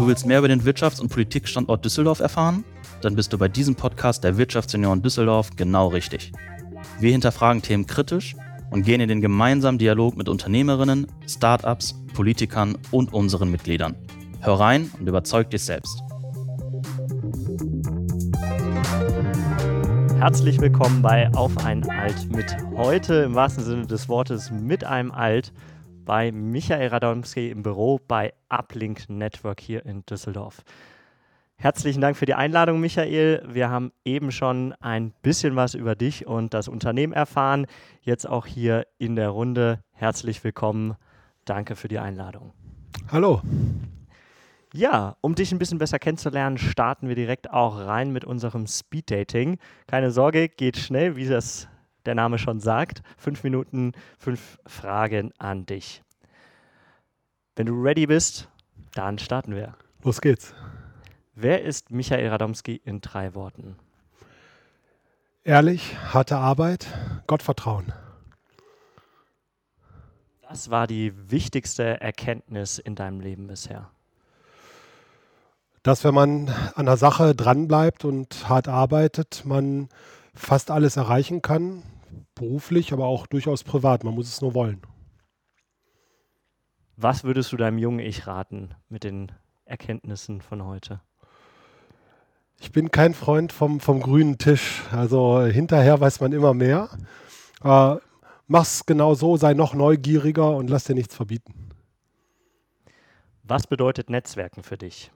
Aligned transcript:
Du 0.00 0.06
willst 0.06 0.24
mehr 0.24 0.38
über 0.38 0.48
den 0.48 0.62
Wirtschafts- 0.62 0.98
und 0.98 1.10
Politikstandort 1.10 1.84
Düsseldorf 1.84 2.20
erfahren? 2.20 2.64
Dann 3.02 3.16
bist 3.16 3.34
du 3.34 3.36
bei 3.36 3.48
diesem 3.48 3.74
Podcast 3.74 4.24
der 4.24 4.38
Wirtschaftsunion 4.38 5.02
Düsseldorf 5.02 5.50
genau 5.56 5.88
richtig. 5.88 6.32
Wir 7.00 7.12
hinterfragen 7.12 7.60
Themen 7.60 7.86
kritisch 7.86 8.34
und 8.70 8.82
gehen 8.84 9.02
in 9.02 9.10
den 9.10 9.20
gemeinsamen 9.20 9.76
Dialog 9.76 10.16
mit 10.16 10.30
Unternehmerinnen, 10.30 11.06
Startups, 11.28 12.02
Politikern 12.14 12.78
und 12.90 13.12
unseren 13.12 13.50
Mitgliedern. 13.50 13.94
Hör 14.40 14.54
rein 14.54 14.90
und 14.98 15.06
überzeug 15.06 15.50
dich 15.50 15.64
selbst. 15.64 16.02
Herzlich 20.18 20.58
willkommen 20.62 21.02
bei 21.02 21.30
Auf 21.34 21.58
ein 21.58 21.86
Alt 21.90 22.34
mit 22.34 22.56
heute 22.74 23.16
im 23.16 23.34
wahrsten 23.34 23.64
Sinne 23.64 23.86
des 23.86 24.08
Wortes 24.08 24.50
mit 24.50 24.82
einem 24.82 25.12
Alt 25.12 25.52
bei 26.04 26.32
Michael 26.32 26.88
Radomski 26.88 27.50
im 27.50 27.62
Büro 27.62 28.00
bei 28.06 28.32
Uplink 28.48 29.08
Network 29.08 29.60
hier 29.60 29.84
in 29.86 30.04
Düsseldorf. 30.06 30.62
Herzlichen 31.56 32.00
Dank 32.00 32.16
für 32.16 32.24
die 32.24 32.34
Einladung, 32.34 32.80
Michael. 32.80 33.42
Wir 33.46 33.68
haben 33.68 33.92
eben 34.04 34.32
schon 34.32 34.72
ein 34.80 35.12
bisschen 35.22 35.56
was 35.56 35.74
über 35.74 35.94
dich 35.94 36.26
und 36.26 36.54
das 36.54 36.68
Unternehmen 36.68 37.12
erfahren. 37.12 37.66
Jetzt 38.00 38.26
auch 38.26 38.46
hier 38.46 38.86
in 38.96 39.14
der 39.14 39.28
Runde. 39.28 39.84
Herzlich 39.92 40.42
willkommen. 40.42 40.96
Danke 41.44 41.76
für 41.76 41.88
die 41.88 41.98
Einladung. 41.98 42.52
Hallo. 43.12 43.42
Ja, 44.72 45.16
um 45.20 45.34
dich 45.34 45.52
ein 45.52 45.58
bisschen 45.58 45.78
besser 45.78 45.98
kennenzulernen, 45.98 46.56
starten 46.56 47.08
wir 47.08 47.14
direkt 47.14 47.50
auch 47.50 47.76
rein 47.76 48.12
mit 48.12 48.24
unserem 48.24 48.66
Speed 48.66 49.10
Dating. 49.10 49.58
Keine 49.86 50.12
Sorge, 50.12 50.48
geht 50.48 50.76
schnell, 50.76 51.16
wie 51.16 51.26
das 51.26 51.68
der 52.06 52.14
Name 52.14 52.38
schon 52.38 52.60
sagt. 52.60 53.02
Fünf 53.16 53.44
Minuten, 53.44 53.92
fünf 54.18 54.58
Fragen 54.66 55.32
an 55.38 55.66
dich. 55.66 56.02
Wenn 57.56 57.66
du 57.66 57.74
ready 57.74 58.06
bist, 58.06 58.48
dann 58.94 59.18
starten 59.18 59.54
wir. 59.54 59.74
Los 60.02 60.20
geht's. 60.20 60.54
Wer 61.34 61.62
ist 61.62 61.90
Michael 61.90 62.28
Radomski 62.28 62.80
in 62.84 63.00
drei 63.00 63.34
Worten? 63.34 63.76
Ehrlich, 65.42 65.96
harte 66.12 66.36
Arbeit, 66.36 66.86
Gottvertrauen. 67.26 67.92
Was 70.48 70.70
war 70.70 70.86
die 70.86 71.12
wichtigste 71.30 72.00
Erkenntnis 72.00 72.78
in 72.78 72.94
deinem 72.94 73.20
Leben 73.20 73.46
bisher? 73.46 73.90
Dass 75.82 76.04
wenn 76.04 76.12
man 76.12 76.48
an 76.74 76.86
der 76.86 76.98
Sache 76.98 77.34
dranbleibt 77.34 78.04
und 78.04 78.48
hart 78.48 78.68
arbeitet, 78.68 79.44
man 79.46 79.88
fast 80.34 80.70
alles 80.70 80.96
erreichen 80.96 81.42
kann, 81.42 81.82
beruflich, 82.34 82.92
aber 82.92 83.06
auch 83.06 83.26
durchaus 83.26 83.64
privat. 83.64 84.04
Man 84.04 84.14
muss 84.14 84.28
es 84.28 84.40
nur 84.40 84.54
wollen. 84.54 84.82
Was 86.96 87.24
würdest 87.24 87.52
du 87.52 87.56
deinem 87.56 87.78
jungen 87.78 88.00
Ich 88.00 88.26
raten 88.26 88.74
mit 88.88 89.04
den 89.04 89.32
Erkenntnissen 89.64 90.40
von 90.40 90.64
heute? 90.64 91.00
Ich 92.60 92.72
bin 92.72 92.90
kein 92.90 93.14
Freund 93.14 93.52
vom, 93.52 93.80
vom 93.80 94.00
grünen 94.00 94.36
Tisch. 94.36 94.82
Also 94.92 95.40
hinterher 95.40 95.98
weiß 95.98 96.20
man 96.20 96.32
immer 96.32 96.52
mehr. 96.52 96.90
Äh, 97.64 97.96
mach's 98.46 98.84
genau 98.84 99.14
so, 99.14 99.38
sei 99.38 99.54
noch 99.54 99.72
neugieriger 99.72 100.54
und 100.54 100.68
lass 100.68 100.84
dir 100.84 100.94
nichts 100.94 101.16
verbieten. 101.16 101.70
Was 103.44 103.66
bedeutet 103.66 104.10
Netzwerken 104.10 104.62
für 104.62 104.76
dich? 104.76 105.10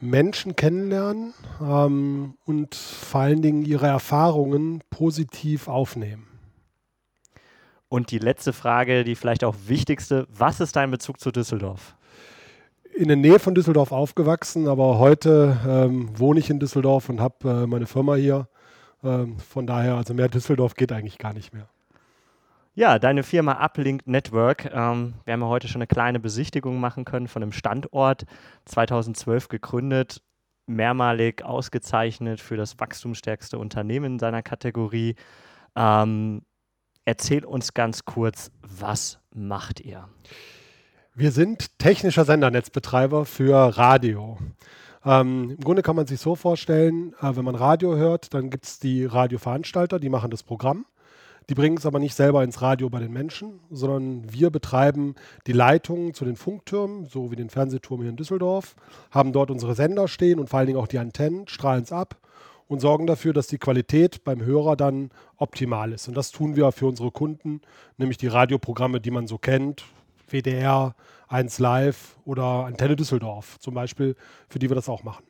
Menschen 0.00 0.56
kennenlernen 0.56 1.32
ähm, 1.60 2.34
und 2.44 2.74
vor 2.74 3.22
allen 3.22 3.42
Dingen 3.42 3.64
ihre 3.64 3.86
Erfahrungen 3.86 4.82
positiv 4.90 5.68
aufnehmen. 5.68 6.26
Und 7.88 8.10
die 8.10 8.18
letzte 8.18 8.52
Frage, 8.52 9.04
die 9.04 9.14
vielleicht 9.14 9.44
auch 9.44 9.54
wichtigste, 9.66 10.26
was 10.28 10.60
ist 10.60 10.76
dein 10.76 10.90
Bezug 10.90 11.20
zu 11.20 11.30
Düsseldorf? 11.30 11.96
In 12.94 13.08
der 13.08 13.16
Nähe 13.16 13.38
von 13.38 13.54
Düsseldorf 13.54 13.92
aufgewachsen, 13.92 14.68
aber 14.68 14.98
heute 14.98 15.58
ähm, 15.66 16.08
wohne 16.18 16.40
ich 16.40 16.50
in 16.50 16.58
Düsseldorf 16.58 17.08
und 17.08 17.20
habe 17.20 17.62
äh, 17.62 17.66
meine 17.66 17.86
Firma 17.86 18.16
hier. 18.16 18.48
Ähm, 19.04 19.38
von 19.38 19.66
daher, 19.66 19.94
also 19.94 20.14
mehr 20.14 20.28
Düsseldorf 20.28 20.74
geht 20.74 20.92
eigentlich 20.92 21.18
gar 21.18 21.32
nicht 21.32 21.52
mehr. 21.52 21.68
Ja, 22.78 22.98
deine 22.98 23.22
Firma 23.22 23.52
Uplink 23.64 24.06
Network. 24.06 24.66
Ähm, 24.66 25.14
wir 25.24 25.32
haben 25.32 25.40
ja 25.40 25.46
heute 25.46 25.66
schon 25.66 25.80
eine 25.80 25.86
kleine 25.86 26.20
Besichtigung 26.20 26.78
machen 26.78 27.06
können 27.06 27.26
von 27.26 27.40
dem 27.40 27.52
Standort. 27.52 28.26
2012 28.66 29.48
gegründet, 29.48 30.20
mehrmalig 30.66 31.42
ausgezeichnet 31.42 32.38
für 32.38 32.58
das 32.58 32.78
wachstumsstärkste 32.78 33.58
Unternehmen 33.58 34.12
in 34.12 34.18
seiner 34.18 34.42
Kategorie. 34.42 35.14
Ähm, 35.74 36.42
erzähl 37.06 37.46
uns 37.46 37.72
ganz 37.72 38.04
kurz, 38.04 38.50
was 38.60 39.20
macht 39.34 39.80
ihr? 39.80 40.10
Wir 41.14 41.32
sind 41.32 41.78
technischer 41.78 42.26
Sendernetzbetreiber 42.26 43.24
für 43.24 43.56
Radio. 43.78 44.36
Ähm, 45.02 45.52
Im 45.52 45.60
Grunde 45.60 45.80
kann 45.80 45.96
man 45.96 46.06
sich 46.06 46.20
so 46.20 46.34
vorstellen, 46.34 47.14
äh, 47.22 47.34
wenn 47.36 47.44
man 47.46 47.54
Radio 47.54 47.96
hört, 47.96 48.34
dann 48.34 48.50
gibt 48.50 48.66
es 48.66 48.78
die 48.78 49.06
Radioveranstalter, 49.06 49.98
die 49.98 50.10
machen 50.10 50.30
das 50.30 50.42
Programm. 50.42 50.84
Die 51.48 51.54
bringen 51.54 51.76
es 51.76 51.86
aber 51.86 52.00
nicht 52.00 52.14
selber 52.14 52.42
ins 52.42 52.60
Radio 52.60 52.90
bei 52.90 52.98
den 52.98 53.12
Menschen, 53.12 53.60
sondern 53.70 54.32
wir 54.32 54.50
betreiben 54.50 55.14
die 55.46 55.52
Leitungen 55.52 56.12
zu 56.12 56.24
den 56.24 56.34
Funktürmen, 56.34 57.06
so 57.06 57.30
wie 57.30 57.36
den 57.36 57.50
Fernsehturm 57.50 58.00
hier 58.00 58.10
in 58.10 58.16
Düsseldorf, 58.16 58.74
haben 59.12 59.32
dort 59.32 59.52
unsere 59.52 59.76
Sender 59.76 60.08
stehen 60.08 60.40
und 60.40 60.50
vor 60.50 60.58
allen 60.58 60.66
Dingen 60.66 60.78
auch 60.78 60.88
die 60.88 60.98
Antennen, 60.98 61.46
strahlen 61.46 61.84
es 61.84 61.92
ab 61.92 62.16
und 62.66 62.80
sorgen 62.80 63.06
dafür, 63.06 63.32
dass 63.32 63.46
die 63.46 63.58
Qualität 63.58 64.24
beim 64.24 64.44
Hörer 64.44 64.74
dann 64.74 65.10
optimal 65.36 65.92
ist. 65.92 66.08
Und 66.08 66.16
das 66.16 66.32
tun 66.32 66.56
wir 66.56 66.72
für 66.72 66.86
unsere 66.86 67.12
Kunden, 67.12 67.60
nämlich 67.96 68.18
die 68.18 68.26
Radioprogramme, 68.26 69.00
die 69.00 69.12
man 69.12 69.28
so 69.28 69.38
kennt, 69.38 69.84
WDR, 70.26 70.96
1 71.28 71.60
Live 71.60 72.16
oder 72.24 72.64
Antenne 72.66 72.96
Düsseldorf 72.96 73.60
zum 73.60 73.74
Beispiel, 73.74 74.16
für 74.48 74.58
die 74.58 74.68
wir 74.68 74.74
das 74.74 74.88
auch 74.88 75.04
machen 75.04 75.24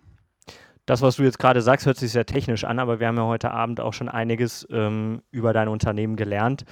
das, 0.87 1.03
was 1.03 1.17
du 1.17 1.25
jetzt 1.25 1.39
gerade 1.39 1.61
sagst, 1.63 1.85
hört 1.85 1.99
sich 1.99 2.13
sehr 2.13 2.27
technisch 2.27 2.65
an, 2.65 2.79
aber 2.79 3.01
wir 3.01 3.09
haben 3.09 3.17
ja 3.17 3.25
heute 3.25 3.51
Abend 3.51 3.81
auch 3.81 3.93
schon 3.93 4.09
einiges 4.09 4.67
ähm, 4.71 5.21
über 5.31 5.53
dein 5.53 5.69
Unternehmen 5.69 6.17
gelernt. 6.17 6.65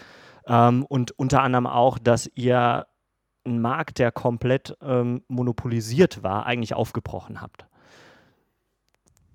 Ähm, 0.46 0.84
und 0.84 1.10
unter 1.18 1.42
anderem 1.42 1.66
auch, 1.66 1.98
dass 1.98 2.30
ihr 2.34 2.86
einen 3.44 3.60
Markt, 3.60 3.98
der 3.98 4.12
komplett 4.12 4.76
ähm, 4.80 5.22
monopolisiert 5.28 6.22
war, 6.22 6.46
eigentlich 6.46 6.74
aufgebrochen 6.74 7.40
habt. 7.40 7.66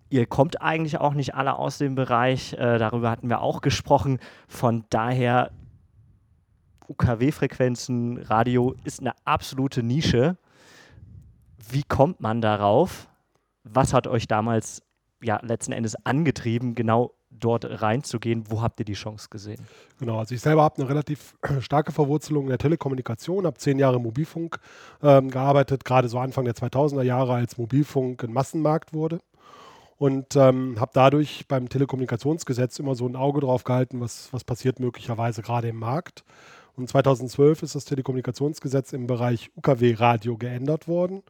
Ihr 0.10 0.26
kommt 0.26 0.62
eigentlich 0.62 0.98
auch 1.00 1.14
nicht 1.14 1.36
alle 1.36 1.56
aus 1.56 1.78
dem 1.78 1.94
Bereich, 1.94 2.54
äh, 2.54 2.80
darüber 2.80 3.12
hatten 3.12 3.30
wir 3.30 3.42
auch 3.42 3.62
gesprochen. 3.62 4.20
Von 4.48 4.86
daher, 4.90 5.52
UKW-Frequenzen, 6.88 8.18
Radio 8.18 8.76
ist 8.86 9.02
eine 9.02 9.14
absolute 9.26 9.84
Nische. 9.84 10.38
Wie 11.70 11.84
kommt 11.84 12.22
man 12.22 12.42
darauf? 12.42 13.10
Was 13.64 13.94
hat 13.94 14.08
euch 14.08 14.28
damals 14.28 14.82
ja 15.22 15.40
letzten 15.44 15.72
Endes 15.72 15.96
angetrieben, 16.06 16.76
genau 16.76 17.14
dort 17.30 17.82
reinzugehen? 17.82 18.50
Wo 18.50 18.62
habt 18.62 18.80
ihr 18.80 18.86
die 18.86 18.94
Chance 18.94 19.28
gesehen? 19.30 19.62
Genau, 20.00 20.20
also 20.20 20.34
ich 20.36 20.42
selber 20.42 20.64
habe 20.64 20.82
eine 20.82 20.90
relativ 20.90 21.36
starke 21.60 21.92
Verwurzelung 21.92 22.44
in 22.44 22.50
der 22.50 22.58
Telekommunikation, 22.58 23.46
habe 23.46 23.58
zehn 23.58 23.80
Jahre 23.80 23.98
im 23.98 24.04
Mobilfunk 24.04 24.60
ähm, 25.02 25.30
gearbeitet, 25.30 25.86
gerade 25.86 26.10
so 26.10 26.20
Anfang 26.20 26.46
der 26.46 26.56
2000er 26.56 27.04
Jahre, 27.04 27.34
als 27.34 27.58
Mobilfunk 27.58 28.24
ein 28.24 28.34
Massenmarkt 28.34 28.94
wurde. 28.94 29.20
Und 29.98 30.38
ähm, 30.38 30.80
habe 30.80 30.92
dadurch 30.94 31.46
beim 31.50 31.68
Telekommunikationsgesetz 31.68 32.80
immer 32.80 32.96
so 32.96 33.06
ein 33.06 33.18
Auge 33.18 33.42
drauf 33.42 33.66
gehalten, 33.66 34.00
was, 34.00 34.32
was 34.32 34.46
passiert 34.46 34.80
möglicherweise 34.80 35.42
gerade 35.42 35.68
im 35.68 35.76
Markt. 35.78 36.24
Und 36.78 36.88
2012 36.88 37.64
ist 37.64 37.76
das 37.76 37.84
Telekommunikationsgesetz 37.84 38.94
im 38.94 39.08
Bereich 39.08 39.52
UKW-Radio 39.58 40.38
geändert 40.38 40.88
worden. 40.88 41.22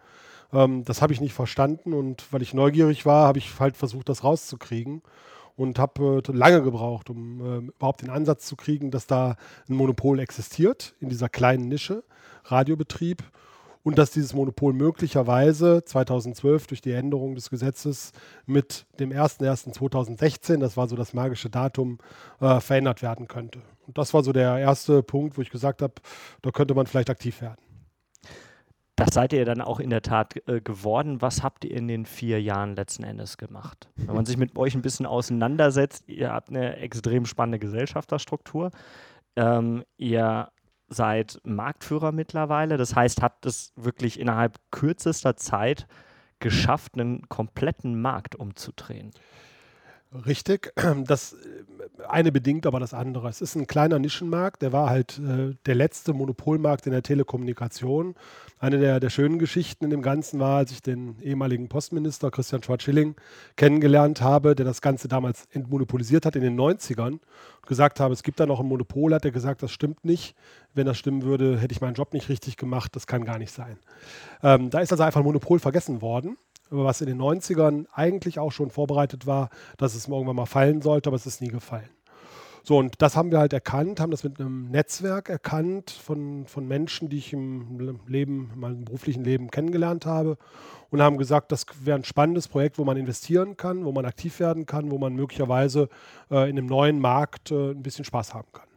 Ähm, 0.54 0.84
das 0.86 1.02
habe 1.02 1.14
ich 1.14 1.22
nicht 1.22 1.34
verstanden 1.34 1.94
und 1.94 2.32
weil 2.32 2.42
ich 2.42 2.54
neugierig 2.54 3.06
war, 3.06 3.28
habe 3.28 3.40
ich 3.40 3.60
halt 3.60 3.78
versucht, 3.78 4.10
das 4.10 4.24
rauszukriegen 4.24 5.02
und 5.60 5.78
habe 5.78 6.22
äh, 6.26 6.32
lange 6.32 6.62
gebraucht, 6.62 7.10
um 7.10 7.42
äh, 7.42 7.72
überhaupt 7.76 8.02
den 8.02 8.10
Ansatz 8.10 8.46
zu 8.46 8.56
kriegen, 8.56 8.92
dass 8.92 9.08
da 9.08 9.36
ein 9.68 9.76
Monopol 9.76 10.20
existiert 10.20 10.96
in 11.02 11.10
dieser 11.10 11.30
kleinen 11.30 11.68
Nische, 11.68 12.04
Radiobetrieb. 12.46 13.24
Und 13.82 13.98
dass 13.98 14.12
dieses 14.12 14.34
Monopol 14.34 14.74
möglicherweise 14.74 15.84
2012 15.86 16.68
durch 16.68 16.82
die 16.82 16.92
Änderung 16.92 17.34
des 17.36 17.50
Gesetzes 17.50 18.12
mit 18.46 18.86
dem 19.00 19.12
01.01.2016, 19.12 20.60
das 20.60 20.76
war 20.76 20.90
so 20.90 20.98
das 20.98 21.14
magische 21.14 21.50
Datum, 21.50 21.98
äh, 22.42 22.60
verändert 22.60 23.02
werden 23.02 23.30
könnte. 23.30 23.62
Und 23.88 23.98
das 23.98 24.14
war 24.14 24.22
so 24.22 24.34
der 24.34 24.58
erste 24.58 25.02
Punkt, 25.02 25.38
wo 25.38 25.42
ich 25.42 25.50
gesagt 25.50 25.82
habe, 25.82 25.94
da 26.42 26.52
könnte 26.52 26.76
man 26.76 26.88
vielleicht 26.88 27.10
aktiv 27.10 27.42
werden. 27.42 27.69
Das 29.00 29.14
seid 29.14 29.32
ihr 29.32 29.46
dann 29.46 29.62
auch 29.62 29.80
in 29.80 29.90
der 29.90 30.02
Tat 30.02 30.36
äh, 30.48 30.60
geworden. 30.60 31.22
Was 31.22 31.42
habt 31.42 31.64
ihr 31.64 31.72
in 31.72 31.88
den 31.88 32.06
vier 32.06 32.42
Jahren 32.42 32.76
letzten 32.76 33.06
Endes 33.06 33.38
gemacht? 33.38 33.90
Wenn 33.96 34.14
man 34.14 34.26
sich 34.26 34.36
mit 34.36 34.58
euch 34.58 34.76
ein 34.76 34.82
bisschen 34.82 35.06
auseinandersetzt, 35.06 36.10
ihr 36.10 36.34
habt 36.34 36.50
eine 36.50 36.76
extrem 36.76 37.26
spannende 37.26 37.60
Gesellschafterstruktur. 37.60 38.72
Ähm, 39.38 39.86
ihr 39.96 40.50
seid 40.90 41.40
Marktführer 41.46 42.12
mittlerweile. 42.12 42.76
Das 42.76 42.94
heißt, 42.94 43.22
habt 43.22 43.46
es 43.46 43.72
wirklich 43.78 44.20
innerhalb 44.20 44.60
kürzester 44.70 45.38
Zeit 45.38 45.88
geschafft, 46.40 46.96
einen 46.96 47.30
kompletten 47.30 48.02
Markt 48.02 48.36
umzudrehen. 48.36 49.12
Richtig. 50.14 50.74
Das 51.06 51.36
eine 52.08 52.32
bedingt 52.32 52.66
aber 52.66 52.80
das 52.80 52.94
andere. 52.94 53.30
Es 53.30 53.42
ist 53.42 53.56
ein 53.56 53.68
kleiner 53.68 54.00
Nischenmarkt, 54.00 54.62
der 54.62 54.72
war 54.72 54.90
halt 54.90 55.20
äh, 55.20 55.56
der 55.66 55.76
letzte 55.76 56.14
Monopolmarkt 56.14 56.86
in 56.86 56.92
der 56.92 57.04
Telekommunikation. 57.04 58.16
Eine 58.58 58.80
der, 58.80 59.00
der, 59.00 59.10
schönen 59.10 59.40
Geschichten 59.40 59.86
in 59.86 59.92
dem 59.92 60.02
Ganzen 60.02 60.40
war, 60.40 60.58
als 60.58 60.72
ich 60.72 60.82
den 60.82 61.20
ehemaligen 61.22 61.70
Postminister 61.70 62.32
Christian 62.32 62.64
Schwarz-Schilling 62.64 63.16
kennengelernt 63.56 64.22
habe, 64.22 64.56
der 64.56 64.66
das 64.66 64.82
Ganze 64.82 65.08
damals 65.08 65.46
entmonopolisiert 65.52 66.26
hat 66.26 66.36
in 66.36 66.42
den 66.42 66.60
90ern 66.60 67.14
und 67.14 67.68
gesagt 67.68 68.00
habe, 68.00 68.14
es 68.14 68.24
gibt 68.24 68.40
da 68.40 68.46
noch 68.46 68.60
ein 68.60 68.68
Monopol, 68.68 69.14
hat 69.14 69.26
er 69.26 69.32
gesagt, 69.32 69.62
das 69.64 69.72
stimmt 69.72 70.04
nicht. 70.06 70.36
Wenn 70.74 70.86
das 70.86 70.98
stimmen 70.98 71.24
würde, 71.24 71.58
hätte 71.60 71.74
ich 71.74 71.82
meinen 71.82 71.96
Job 71.96 72.14
nicht 72.14 72.30
richtig 72.30 72.58
gemacht, 72.58 72.96
das 72.96 73.08
kann 73.08 73.26
gar 73.26 73.38
nicht 73.38 73.52
sein. 73.52 73.78
Ähm, 74.44 74.70
da 74.70 74.80
ist 74.80 74.92
also 74.92 75.04
einfach 75.04 75.22
ein 75.22 75.26
Monopol 75.26 75.60
vergessen 75.60 76.02
worden 76.02 76.38
was 76.70 77.02
in 77.02 77.08
den 77.08 77.20
90ern 77.20 77.86
eigentlich 77.94 78.40
auch 78.40 78.52
schon 78.52 78.70
vorbereitet 78.70 79.26
war, 79.26 79.50
dass 79.78 79.96
es 79.96 80.08
irgendwann 80.08 80.36
mal 80.36 80.46
fallen 80.46 80.82
sollte, 80.82 81.10
aber 81.10 81.16
es 81.16 81.26
ist 81.26 81.42
nie 81.42 81.50
gefallen. 81.50 81.90
So, 82.64 82.78
und 82.78 83.02
das 83.02 83.16
haben 83.16 83.32
wir 83.32 83.40
halt 83.40 83.54
erkannt, 83.54 84.00
haben 84.00 84.12
das 84.12 84.24
mit 84.24 84.40
einem 84.40 84.70
Netzwerk 84.70 85.30
erkannt 85.30 85.92
von, 85.92 86.46
von 86.46 86.68
Menschen, 86.68 87.10
die 87.10 87.18
ich 87.18 87.34
im 87.34 87.98
Leben, 88.06 88.52
in 88.54 88.60
meinem 88.60 88.86
beruflichen 88.86 89.24
Leben 89.24 89.50
kennengelernt 89.50 90.06
habe 90.06 90.38
und 90.90 91.02
haben 91.02 91.18
gesagt, 91.18 91.52
das 91.52 91.66
wäre 91.82 91.98
ein 91.98 92.04
spannendes 92.04 92.48
Projekt, 92.48 92.78
wo 92.78 92.84
man 92.84 92.98
investieren 92.98 93.58
kann, 93.58 93.86
wo 93.86 93.92
man 93.92 94.06
aktiv 94.06 94.40
werden 94.40 94.66
kann, 94.66 94.92
wo 94.92 94.98
man 94.98 95.16
möglicherweise 95.16 95.90
äh, 96.30 96.50
in 96.50 96.58
einem 96.58 96.68
neuen 96.68 97.00
Markt 97.00 97.52
äh, 97.52 97.72
ein 97.72 97.82
bisschen 97.82 98.06
Spaß 98.06 98.34
haben 98.34 98.52
kann. 98.52 98.68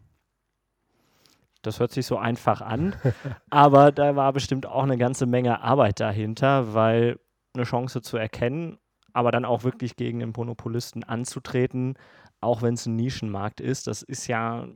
Das 1.62 1.78
hört 1.78 1.92
sich 1.92 2.06
so 2.06 2.16
einfach 2.16 2.60
an, 2.60 2.94
aber 3.50 3.92
da 3.92 4.16
war 4.16 4.32
bestimmt 4.32 4.66
auch 4.66 4.82
eine 4.82 4.98
ganze 4.98 5.26
Menge 5.26 5.60
Arbeit 5.60 6.00
dahinter, 6.00 6.74
weil 6.74 7.18
eine 7.54 7.64
Chance 7.64 8.02
zu 8.02 8.16
erkennen, 8.16 8.78
aber 9.12 9.30
dann 9.30 9.44
auch 9.44 9.64
wirklich 9.64 9.96
gegen 9.96 10.20
den 10.20 10.32
Monopolisten 10.36 11.04
anzutreten, 11.04 11.94
auch 12.40 12.62
wenn 12.62 12.74
es 12.74 12.86
ein 12.86 12.96
Nischenmarkt 12.96 13.60
ist, 13.60 13.86
das 13.86 14.02
ist 14.02 14.26
ja 14.26 14.66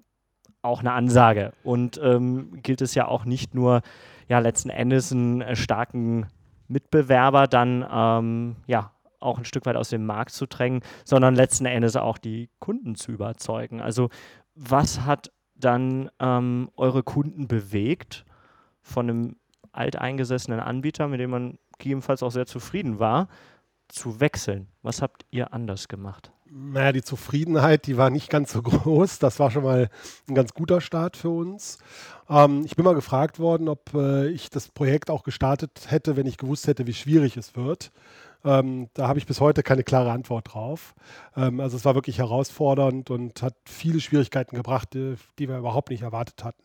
auch 0.62 0.80
eine 0.80 0.92
Ansage. 0.92 1.52
Und 1.62 2.00
ähm, 2.02 2.62
gilt 2.62 2.80
es 2.80 2.94
ja 2.94 3.06
auch 3.08 3.24
nicht 3.24 3.54
nur, 3.54 3.82
ja, 4.28 4.38
letzten 4.38 4.70
Endes 4.70 5.12
einen 5.12 5.40
äh, 5.40 5.56
starken 5.56 6.26
Mitbewerber 6.68 7.46
dann 7.46 7.86
ähm, 7.90 8.56
ja 8.66 8.92
auch 9.20 9.38
ein 9.38 9.44
Stück 9.44 9.66
weit 9.66 9.76
aus 9.76 9.88
dem 9.88 10.04
Markt 10.04 10.32
zu 10.32 10.46
drängen, 10.46 10.82
sondern 11.04 11.34
letzten 11.34 11.66
Endes 11.66 11.96
auch 11.96 12.18
die 12.18 12.50
Kunden 12.58 12.94
zu 12.96 13.12
überzeugen. 13.12 13.80
Also 13.80 14.08
was 14.54 15.02
hat 15.02 15.32
dann 15.54 16.10
ähm, 16.20 16.70
eure 16.76 17.02
Kunden 17.02 17.48
bewegt 17.48 18.24
von 18.82 19.08
einem 19.08 19.36
alteingesessenen 19.72 20.60
Anbieter, 20.60 21.08
mit 21.08 21.20
dem 21.20 21.30
man 21.30 21.58
gegebenenfalls 21.78 22.22
auch 22.22 22.30
sehr 22.30 22.46
zufrieden 22.46 22.98
war, 22.98 23.28
zu 23.88 24.20
wechseln. 24.20 24.68
Was 24.82 25.02
habt 25.02 25.24
ihr 25.30 25.52
anders 25.52 25.88
gemacht? 25.88 26.32
Naja, 26.48 26.92
die 26.92 27.02
Zufriedenheit, 27.02 27.86
die 27.86 27.96
war 27.96 28.10
nicht 28.10 28.30
ganz 28.30 28.52
so 28.52 28.62
groß. 28.62 29.18
Das 29.18 29.38
war 29.38 29.50
schon 29.50 29.64
mal 29.64 29.88
ein 30.28 30.34
ganz 30.34 30.54
guter 30.54 30.80
Start 30.80 31.16
für 31.16 31.30
uns. 31.30 31.78
Ähm, 32.28 32.62
ich 32.64 32.76
bin 32.76 32.84
mal 32.84 32.94
gefragt 32.94 33.38
worden, 33.38 33.68
ob 33.68 33.94
äh, 33.94 34.28
ich 34.28 34.50
das 34.50 34.68
Projekt 34.68 35.10
auch 35.10 35.22
gestartet 35.22 35.86
hätte, 35.88 36.16
wenn 36.16 36.26
ich 36.26 36.38
gewusst 36.38 36.66
hätte, 36.66 36.86
wie 36.86 36.94
schwierig 36.94 37.36
es 37.36 37.56
wird. 37.56 37.90
Ähm, 38.44 38.88
da 38.94 39.08
habe 39.08 39.18
ich 39.18 39.26
bis 39.26 39.40
heute 39.40 39.62
keine 39.64 39.82
klare 39.82 40.12
Antwort 40.12 40.54
drauf. 40.54 40.94
Ähm, 41.36 41.60
also 41.60 41.76
es 41.76 41.84
war 41.84 41.96
wirklich 41.96 42.18
herausfordernd 42.18 43.10
und 43.10 43.42
hat 43.42 43.56
viele 43.64 44.00
Schwierigkeiten 44.00 44.54
gebracht, 44.54 44.94
die, 44.94 45.16
die 45.38 45.48
wir 45.48 45.58
überhaupt 45.58 45.90
nicht 45.90 46.02
erwartet 46.02 46.44
hatten. 46.44 46.62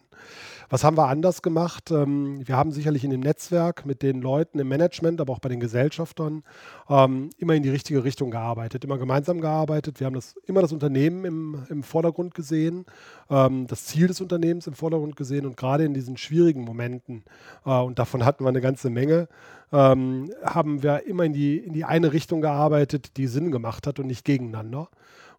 Was 0.72 0.86
haben 0.86 0.98
wir 0.98 1.10
anders 1.10 1.42
gemacht? 1.42 1.92
Ähm, 1.92 2.48
wir 2.48 2.56
haben 2.56 2.72
sicherlich 2.72 3.04
in 3.04 3.12
dem 3.12 3.20
Netzwerk 3.20 3.86
mit 3.86 4.02
den 4.02 4.22
Leuten 4.22 4.58
im 4.58 4.70
Management, 4.70 5.20
aber 5.20 5.34
auch 5.34 5.40
bei 5.40 5.50
den 5.50 5.60
Gesellschaftern 5.60 6.44
ähm, 6.90 7.30
immer 7.38 7.56
in 7.56 7.64
die 7.64 7.70
richtige 7.70 8.06
Richtung 8.06 8.32
gearbeitet, 8.32 8.86
immer 8.86 8.98
gemeinsam 8.98 9.42
gearbeitet. 9.42 10.00
Wir 10.00 10.08
haben 10.08 10.14
das, 10.14 10.36
immer 10.46 10.62
das 10.62 10.72
Unternehmen 10.72 11.26
im, 11.26 11.64
im 11.68 11.84
Vordergrund 11.84 12.36
gesehen, 12.36 12.86
ähm, 13.30 13.68
das 13.68 13.84
Ziel 13.84 14.08
des 14.08 14.22
Unternehmens 14.22 14.66
im 14.66 14.74
Vordergrund 14.74 15.18
gesehen 15.18 15.46
und 15.46 15.58
gerade 15.58 15.84
in 15.84 15.94
diesen 15.94 16.16
schwierigen 16.16 16.64
Momenten, 16.64 17.26
äh, 17.66 17.72
und 17.72 18.00
davon 18.00 18.24
hatten 18.24 18.46
wir 18.46 18.50
eine 18.50 18.62
ganze 18.62 18.90
Menge, 18.90 19.28
haben 19.74 20.84
wir 20.84 21.08
immer 21.08 21.24
in 21.24 21.32
die, 21.32 21.58
in 21.58 21.72
die 21.72 21.86
eine 21.86 22.12
Richtung 22.12 22.42
gearbeitet, 22.42 23.16
die 23.16 23.28
Sinn 23.28 23.52
gemacht 23.52 23.88
hat 23.88 24.00
und 24.00 24.08
nicht 24.08 24.26
gegeneinander. 24.26 24.90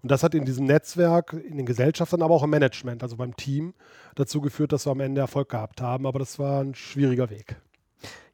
Und 0.02 0.10
das 0.10 0.22
hat 0.22 0.34
in 0.34 0.44
diesem 0.44 0.66
Netzwerk, 0.66 1.32
in 1.32 1.56
den 1.56 1.66
Gesellschaften, 1.66 2.22
aber 2.22 2.34
auch 2.34 2.42
im 2.42 2.50
Management, 2.50 3.02
also 3.02 3.16
beim 3.16 3.36
Team, 3.36 3.72
dazu 4.16 4.40
geführt, 4.40 4.72
dass 4.72 4.86
wir 4.86 4.90
am 4.90 5.00
Ende 5.00 5.20
Erfolg 5.20 5.48
gehabt 5.48 5.80
haben. 5.80 6.06
Aber 6.06 6.18
das 6.18 6.38
war 6.38 6.60
ein 6.62 6.74
schwieriger 6.74 7.30
Weg. 7.30 7.56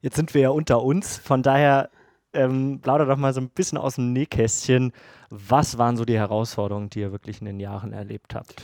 Jetzt 0.01 0.15
sind 0.15 0.33
wir 0.33 0.41
ja 0.41 0.49
unter 0.49 0.81
uns, 0.81 1.17
von 1.17 1.43
daher 1.43 1.89
ähm, 2.33 2.79
plauder 2.81 3.05
doch 3.05 3.17
mal 3.17 3.33
so 3.33 3.41
ein 3.41 3.49
bisschen 3.49 3.77
aus 3.77 3.95
dem 3.95 4.13
Nähkästchen. 4.13 4.93
Was 5.29 5.77
waren 5.77 5.97
so 5.97 6.05
die 6.05 6.17
Herausforderungen, 6.17 6.89
die 6.89 7.01
ihr 7.01 7.11
wirklich 7.11 7.39
in 7.39 7.45
den 7.45 7.59
Jahren 7.59 7.93
erlebt 7.93 8.33
habt? 8.33 8.55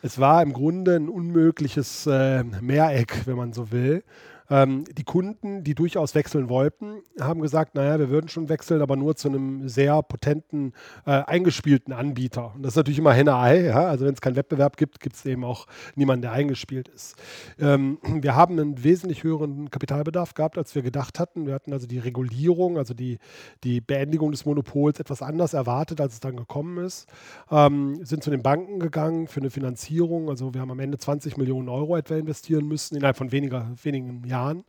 Es 0.00 0.18
war 0.18 0.42
im 0.42 0.52
Grunde 0.52 0.96
ein 0.96 1.08
unmögliches 1.08 2.06
äh, 2.06 2.44
Mehreck, 2.44 3.26
wenn 3.26 3.36
man 3.36 3.52
so 3.52 3.72
will. 3.72 4.04
Ähm, 4.50 4.84
die 4.96 5.04
Kunden, 5.04 5.62
die 5.62 5.74
durchaus 5.74 6.14
wechseln 6.14 6.48
wollten, 6.48 7.02
haben 7.20 7.40
gesagt, 7.40 7.74
naja, 7.74 7.98
wir 7.98 8.08
würden 8.08 8.28
schon 8.28 8.48
wechseln, 8.48 8.80
aber 8.80 8.96
nur 8.96 9.16
zu 9.16 9.28
einem 9.28 9.68
sehr 9.68 10.02
potenten, 10.02 10.72
äh, 11.04 11.10
eingespielten 11.10 11.92
Anbieter. 11.92 12.54
Und 12.54 12.62
das 12.62 12.72
ist 12.72 12.76
natürlich 12.76 12.98
immer 12.98 13.12
Henne-Ei. 13.12 13.66
Ja? 13.66 13.88
Also 13.88 14.06
wenn 14.06 14.14
es 14.14 14.20
keinen 14.20 14.36
Wettbewerb 14.36 14.76
gibt, 14.76 15.00
gibt 15.00 15.16
es 15.16 15.26
eben 15.26 15.44
auch 15.44 15.66
niemanden, 15.96 16.22
der 16.22 16.32
eingespielt 16.32 16.88
ist. 16.88 17.16
Ähm, 17.58 17.98
wir 18.02 18.34
haben 18.34 18.58
einen 18.58 18.82
wesentlich 18.82 19.22
höheren 19.22 19.70
Kapitalbedarf 19.70 20.34
gehabt, 20.34 20.56
als 20.56 20.74
wir 20.74 20.82
gedacht 20.82 21.18
hatten. 21.18 21.46
Wir 21.46 21.54
hatten 21.54 21.72
also 21.72 21.86
die 21.86 21.98
Regulierung, 21.98 22.78
also 22.78 22.94
die, 22.94 23.18
die 23.64 23.80
Beendigung 23.80 24.30
des 24.30 24.46
Monopols 24.46 24.98
etwas 24.98 25.22
anders 25.22 25.52
erwartet, 25.52 26.00
als 26.00 26.14
es 26.14 26.20
dann 26.20 26.36
gekommen 26.36 26.84
ist. 26.84 27.06
Ähm, 27.50 28.04
sind 28.04 28.22
zu 28.22 28.30
den 28.30 28.42
Banken 28.42 28.80
gegangen 28.80 29.26
für 29.28 29.40
eine 29.40 29.50
Finanzierung. 29.50 30.30
Also 30.30 30.54
wir 30.54 30.60
haben 30.60 30.70
am 30.70 30.80
Ende 30.80 30.96
20 30.96 31.36
Millionen 31.36 31.68
Euro 31.68 31.96
etwa 31.96 32.16
investieren 32.16 32.66
müssen, 32.66 32.96
innerhalb 32.96 33.16
von 33.16 33.30
weniger, 33.30 33.70
wenigen 33.82 34.24
Jahren. 34.24 34.37
Jahren. 34.38 34.64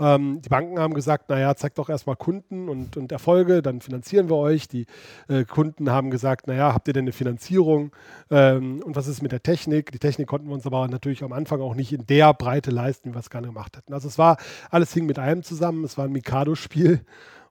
Ähm, 0.00 0.40
die 0.42 0.48
Banken 0.48 0.78
haben 0.78 0.94
gesagt, 0.94 1.28
naja, 1.28 1.54
zeigt 1.54 1.78
doch 1.78 1.88
erstmal 1.88 2.16
Kunden 2.16 2.68
und, 2.68 2.96
und 2.96 3.12
Erfolge, 3.12 3.62
dann 3.62 3.80
finanzieren 3.80 4.30
wir 4.30 4.36
euch. 4.36 4.68
Die 4.68 4.86
äh, 5.28 5.44
Kunden 5.44 5.90
haben 5.90 6.10
gesagt, 6.10 6.46
naja, 6.46 6.72
habt 6.72 6.88
ihr 6.88 6.94
denn 6.94 7.04
eine 7.04 7.12
Finanzierung? 7.12 7.92
Ähm, 8.30 8.82
und 8.84 8.96
was 8.96 9.06
ist 9.06 9.22
mit 9.22 9.32
der 9.32 9.42
Technik? 9.42 9.92
Die 9.92 9.98
Technik 9.98 10.28
konnten 10.28 10.48
wir 10.48 10.54
uns 10.54 10.66
aber 10.66 10.88
natürlich 10.88 11.22
am 11.22 11.32
Anfang 11.32 11.60
auch 11.60 11.74
nicht 11.74 11.92
in 11.92 12.06
der 12.06 12.32
Breite 12.34 12.70
leisten, 12.70 13.10
wie 13.10 13.14
wir 13.14 13.20
es 13.20 13.30
gerne 13.30 13.48
gemacht 13.48 13.76
hätten. 13.76 13.92
Also 13.92 14.08
es 14.08 14.18
war, 14.18 14.38
alles 14.70 14.92
hing 14.94 15.06
mit 15.06 15.18
einem 15.18 15.42
zusammen, 15.42 15.84
es 15.84 15.98
war 15.98 16.06
ein 16.06 16.12
Mikado-Spiel. 16.12 17.00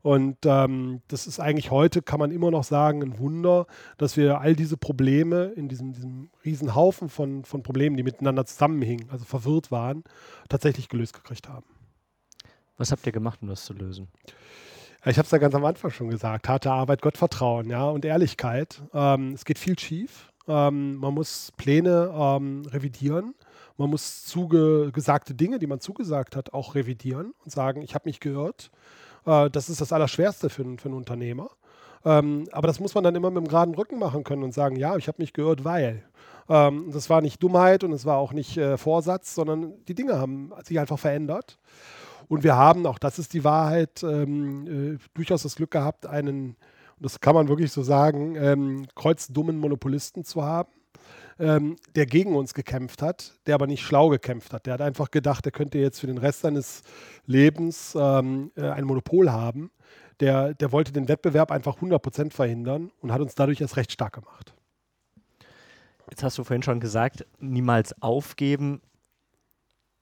Und 0.02 0.38
ähm, 0.46 1.02
das 1.08 1.28
ist 1.28 1.40
eigentlich 1.40 1.70
heute, 1.70 2.02
kann 2.02 2.20
man 2.20 2.32
immer 2.32 2.50
noch 2.50 2.64
sagen, 2.64 3.04
ein 3.04 3.20
Wunder, 3.20 3.68
dass 3.98 4.18
wir 4.18 4.40
all 4.40 4.56
diese 4.56 4.78
Probleme 4.78 5.46
in 5.56 5.68
diesem, 5.68 5.94
diesem 5.94 6.30
riesen 6.44 6.74
Haufen 6.74 7.10
von, 7.10 7.46
von 7.46 7.62
Problemen, 7.62 7.98
die 7.98 8.04
miteinander 8.04 8.46
zusammenhingen, 8.46 9.10
also 9.12 9.26
verwirrt 9.26 9.72
waren, 9.72 10.04
tatsächlich 10.50 10.90
gelöst 10.90 11.14
gekriegt 11.14 11.48
haben. 11.48 11.66
Was 12.78 12.92
habt 12.92 13.06
ihr 13.06 13.12
gemacht, 13.12 13.40
um 13.44 13.48
das 13.48 13.66
zu 13.66 13.74
lösen? 13.74 14.08
Ich 15.06 15.18
habe 15.18 15.26
es 15.26 15.32
ja 15.32 15.38
ganz 15.38 15.56
am 15.56 15.66
Anfang 15.66 15.92
schon 15.92 16.10
gesagt. 16.10 16.48
Harte 16.48 16.72
Arbeit, 16.72 17.02
Gottvertrauen 17.02 17.70
ja, 17.70 17.86
und 17.86 18.06
Ehrlichkeit. 18.06 18.82
Ähm, 18.94 19.34
es 19.34 19.46
geht 19.46 19.60
viel 19.60 19.78
schief. 19.78 20.32
Ähm, 20.48 20.96
man 20.96 21.14
muss 21.14 21.52
Pläne 21.58 22.12
ähm, 22.14 22.64
revidieren. 22.68 23.36
Man 23.78 23.90
muss 23.90 24.26
zugesagte 24.26 25.34
Dinge, 25.34 25.58
die 25.58 25.68
man 25.68 25.80
zugesagt 25.80 26.36
hat, 26.36 26.54
auch 26.54 26.76
revidieren 26.76 27.34
und 27.44 27.52
sagen, 27.52 27.82
ich 27.82 27.96
habe 27.96 28.10
mich 28.10 28.20
gehört. 28.20 28.70
Äh, 29.26 29.50
das 29.50 29.70
ist 29.70 29.82
das 29.82 29.94
Allerschwerste 29.94 30.50
für, 30.50 30.64
für 30.78 30.86
einen 30.86 30.98
Unternehmer. 30.98 31.50
Ähm, 32.04 32.48
aber 32.52 32.68
das 32.68 32.80
muss 32.80 32.96
man 32.96 33.04
dann 33.04 33.16
immer 33.16 33.30
mit 33.30 33.44
dem 33.44 33.48
geraden 33.48 33.76
Rücken 33.76 34.00
machen 34.00 34.24
können 34.24 34.44
und 34.44 34.54
sagen, 34.54 34.76
ja, 34.76 34.96
ich 34.98 35.08
habe 35.08 35.22
mich 35.22 35.34
gehört, 35.34 35.64
weil. 35.64 36.04
Ähm, 36.50 36.90
das 36.92 37.10
war 37.10 37.22
nicht 37.22 37.42
Dummheit 37.42 37.84
und 37.84 37.92
es 37.94 38.06
war 38.06 38.18
auch 38.18 38.34
nicht 38.34 38.58
äh, 38.58 38.78
Vorsatz, 38.78 39.36
sondern 39.36 39.74
die 39.88 39.94
Dinge 39.94 40.18
haben 40.18 40.52
sich 40.64 40.80
einfach 40.80 41.00
verändert. 41.00 41.60
Und 42.28 42.44
wir 42.44 42.56
haben, 42.56 42.86
auch 42.86 42.98
das 42.98 43.20
ist 43.20 43.34
die 43.34 43.44
Wahrheit, 43.44 44.04
ähm, 44.04 44.96
äh, 44.96 44.98
durchaus 45.14 45.44
das 45.44 45.56
Glück 45.56 45.72
gehabt, 45.72 46.06
einen, 46.06 46.56
das 47.00 47.20
kann 47.20 47.36
man 47.36 47.48
wirklich 47.48 47.72
so 47.72 47.84
sagen, 47.84 48.36
ähm, 48.36 48.88
kreuzdummen 48.96 49.58
Monopolisten 49.58 50.24
zu 50.24 50.44
haben 50.44 50.72
ähm, 51.42 51.76
der 51.96 52.06
gegen 52.06 52.36
uns 52.36 52.54
gekämpft 52.54 53.02
hat, 53.02 53.34
der 53.48 53.56
aber 53.56 53.66
nicht 53.66 53.82
schlau 53.82 54.10
gekämpft 54.10 54.54
hat. 54.54 54.68
Der 54.68 54.76
hat 54.76 54.82
einfach 54.82 55.10
gedacht, 55.10 55.46
er 55.46 55.52
könnte 55.52 55.80
jetzt 55.80 56.00
für 56.00 56.08
den 56.08 56.20
Rest 56.20 56.42
seines 56.42 56.84
Lebens 57.26 57.98
ähm, 58.00 58.52
äh, 58.56 58.70
ein 58.70 58.86
Monopol 58.86 59.32
haben. 59.32 59.72
Der, 60.20 60.54
der 60.54 60.72
wollte 60.72 60.92
den 60.92 61.08
Wettbewerb 61.08 61.52
einfach 61.52 61.78
100% 61.80 62.32
verhindern 62.32 62.92
und 63.02 63.12
hat 63.12 63.22
uns 63.22 63.34
dadurch 63.34 63.60
erst 63.60 63.76
recht 63.76 63.92
stark 63.92 64.14
gemacht. 64.14 64.54
Jetzt 66.12 66.24
hast 66.24 66.38
du 66.38 66.44
vorhin 66.44 66.62
schon 66.62 66.80
gesagt, 66.80 67.26
niemals 67.40 68.00
aufgeben. 68.04 68.82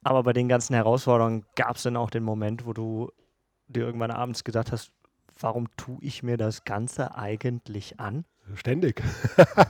Aber 0.03 0.24
bei 0.24 0.34
den 0.34 0.50
ganzen 0.50 0.74
Herausforderungen 0.74 1.46
gab 1.55 1.77
es 1.77 1.84
dann 1.84 1.96
auch 1.96 2.10
den 2.10 2.24
Moment, 2.24 2.65
wo 2.65 2.74
du 2.74 3.12
dir 3.67 3.86
irgendwann 3.86 4.12
abends 4.12 4.43
gedacht 4.43 4.74
hast, 4.74 4.91
warum 5.39 5.67
tue 5.77 5.98
ich 6.01 6.24
mir 6.24 6.38
das 6.38 6.63
Ganze 6.63 7.15
eigentlich 7.15 8.00
an? 8.00 8.25
Ständig. 8.55 9.01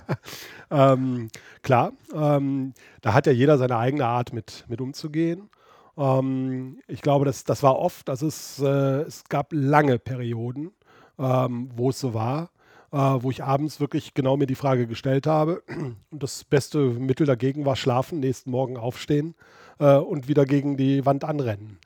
ähm, 0.72 1.30
klar, 1.62 1.92
ähm, 2.14 2.74
da 3.02 3.14
hat 3.14 3.28
ja 3.28 3.34
jeder 3.34 3.58
seine 3.58 3.78
eigene 3.78 4.06
Art 4.06 4.32
mit, 4.34 4.66
mit 4.70 4.80
umzugehen. 4.82 5.50
Ähm, 5.98 6.80
ich 6.88 7.02
glaube, 7.02 7.26
das, 7.26 7.44
das 7.44 7.62
war 7.64 7.78
oft, 7.78 8.10
also 8.10 8.28
es, 8.28 8.60
äh, 8.60 9.02
es 9.02 9.26
gab 9.26 9.50
lange 9.52 10.00
Perioden, 10.00 10.72
ähm, 11.18 11.70
wo 11.76 11.90
es 11.90 12.00
so 12.00 12.14
war. 12.14 12.50
äh, 12.92 12.98
wo 12.98 13.30
ich 13.30 13.44
abends 13.44 13.80
wirklich 13.80 14.14
genau 14.14 14.38
mir 14.38 14.48
die 14.48 14.56
Frage 14.56 14.88
gestellt 14.88 15.28
habe. 15.28 15.62
Und 16.12 16.24
das 16.24 16.44
beste 16.44 16.80
Mittel 16.80 17.26
dagegen 17.28 17.66
war 17.66 17.76
schlafen, 17.76 18.20
nächsten 18.20 18.52
Morgen 18.52 18.78
aufstehen 18.78 19.36
äh, 19.80 19.96
und 19.98 20.28
wieder 20.28 20.46
gegen 20.46 20.78
die 20.78 21.06
Wand 21.06 21.24
anrennen. 21.24 21.78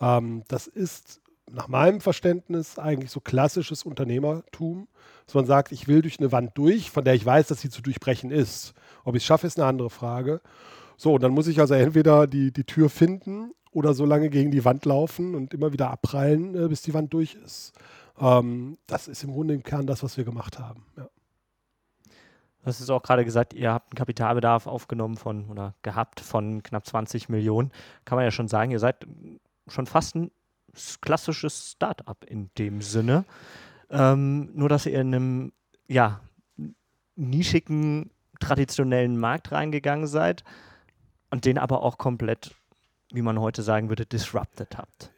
Ähm, 0.00 0.42
das 0.48 0.66
ist 0.66 1.20
nach 1.52 1.68
meinem 1.68 2.00
Verständnis 2.00 2.78
eigentlich 2.78 3.10
so 3.10 3.20
klassisches 3.20 3.84
Unternehmertum, 3.84 4.88
dass 5.26 5.34
man 5.34 5.46
sagt, 5.46 5.72
ich 5.72 5.88
will 5.88 6.02
durch 6.02 6.18
eine 6.18 6.32
Wand 6.32 6.56
durch, 6.56 6.90
von 6.90 7.04
der 7.04 7.14
ich 7.14 7.24
weiß, 7.24 7.48
dass 7.48 7.60
sie 7.60 7.70
zu 7.70 7.82
durchbrechen 7.82 8.30
ist. 8.30 8.74
Ob 9.04 9.14
ich 9.14 9.22
es 9.22 9.26
schaffe, 9.26 9.46
ist 9.46 9.58
eine 9.58 9.68
andere 9.68 9.90
Frage. 9.90 10.40
So, 10.96 11.14
und 11.14 11.22
dann 11.22 11.32
muss 11.32 11.46
ich 11.46 11.60
also 11.60 11.74
entweder 11.74 12.26
die, 12.26 12.52
die 12.52 12.64
Tür 12.64 12.90
finden 12.90 13.52
oder 13.72 13.94
so 13.94 14.04
lange 14.04 14.30
gegen 14.30 14.50
die 14.50 14.64
Wand 14.64 14.84
laufen 14.84 15.34
und 15.34 15.54
immer 15.54 15.72
wieder 15.72 15.90
abprallen, 15.90 16.54
äh, 16.54 16.68
bis 16.68 16.82
die 16.82 16.94
Wand 16.94 17.12
durch 17.12 17.34
ist. 17.34 17.72
Ähm, 18.18 18.76
das 18.86 19.08
ist 19.08 19.24
im 19.24 19.32
Grunde 19.32 19.54
im 19.54 19.62
Kern 19.62 19.86
das, 19.86 20.02
was 20.02 20.16
wir 20.16 20.24
gemacht 20.24 20.58
haben. 20.58 20.84
Ja. 20.96 21.08
Du 22.60 22.66
hast 22.66 22.80
es 22.80 22.90
auch 22.90 23.02
gerade 23.02 23.24
gesagt, 23.24 23.54
ihr 23.54 23.72
habt 23.72 23.90
einen 23.90 23.96
Kapitalbedarf 23.96 24.66
aufgenommen 24.66 25.16
von 25.16 25.48
oder 25.48 25.74
gehabt 25.80 26.20
von 26.20 26.62
knapp 26.62 26.86
20 26.86 27.30
Millionen. 27.30 27.72
Kann 28.04 28.16
man 28.16 28.24
ja 28.24 28.30
schon 28.30 28.48
sagen, 28.48 28.70
ihr 28.70 28.78
seid 28.78 29.06
schon 29.68 29.86
fast 29.86 30.16
ein 30.16 30.30
klassisches 31.00 31.72
Start-up 31.72 32.24
in 32.24 32.50
dem 32.58 32.82
Sinne. 32.82 33.24
Ähm, 33.90 34.50
nur, 34.54 34.68
dass 34.68 34.86
ihr 34.86 35.00
in 35.00 35.14
einem 35.14 35.52
ja, 35.88 36.20
nischigen, 37.16 38.10
traditionellen 38.38 39.18
Markt 39.18 39.52
reingegangen 39.52 40.06
seid 40.06 40.44
und 41.30 41.44
den 41.44 41.58
aber 41.58 41.82
auch 41.82 41.98
komplett, 41.98 42.54
wie 43.12 43.22
man 43.22 43.38
heute 43.38 43.62
sagen 43.62 43.88
würde, 43.88 44.06
disrupted 44.06 44.78
habt. 44.78 45.12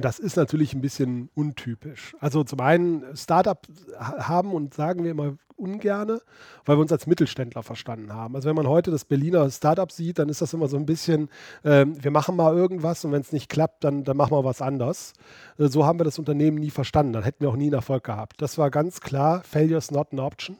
Das 0.00 0.18
ist 0.18 0.36
natürlich 0.36 0.74
ein 0.74 0.80
bisschen 0.80 1.28
untypisch. 1.34 2.14
Also 2.20 2.44
zum 2.44 2.60
einen, 2.60 3.04
Startup 3.16 3.60
haben 3.98 4.52
und 4.52 4.74
sagen 4.74 5.04
wir 5.04 5.10
immer 5.10 5.36
ungerne, 5.56 6.20
weil 6.64 6.76
wir 6.76 6.82
uns 6.82 6.92
als 6.92 7.06
Mittelständler 7.06 7.62
verstanden 7.62 8.12
haben. 8.12 8.34
Also 8.34 8.48
wenn 8.48 8.56
man 8.56 8.66
heute 8.66 8.90
das 8.90 9.04
Berliner 9.04 9.48
Startup 9.50 9.90
sieht, 9.90 10.18
dann 10.18 10.28
ist 10.28 10.42
das 10.42 10.52
immer 10.52 10.68
so 10.68 10.76
ein 10.76 10.86
bisschen, 10.86 11.28
äh, 11.62 11.86
wir 11.86 12.10
machen 12.10 12.36
mal 12.36 12.54
irgendwas 12.54 13.04
und 13.04 13.12
wenn 13.12 13.20
es 13.20 13.32
nicht 13.32 13.48
klappt, 13.48 13.84
dann, 13.84 14.04
dann 14.04 14.16
machen 14.16 14.32
wir 14.32 14.44
was 14.44 14.60
anders. 14.60 15.12
Äh, 15.58 15.68
so 15.68 15.86
haben 15.86 15.98
wir 15.98 16.04
das 16.04 16.18
Unternehmen 16.18 16.58
nie 16.58 16.70
verstanden. 16.70 17.12
Dann 17.12 17.22
hätten 17.22 17.42
wir 17.42 17.50
auch 17.50 17.56
nie 17.56 17.66
einen 17.66 17.74
Erfolg 17.74 18.04
gehabt. 18.04 18.42
Das 18.42 18.58
war 18.58 18.70
ganz 18.70 19.00
klar, 19.00 19.42
Failure 19.44 19.78
is 19.78 19.90
not 19.90 20.08
an 20.12 20.20
option. 20.20 20.58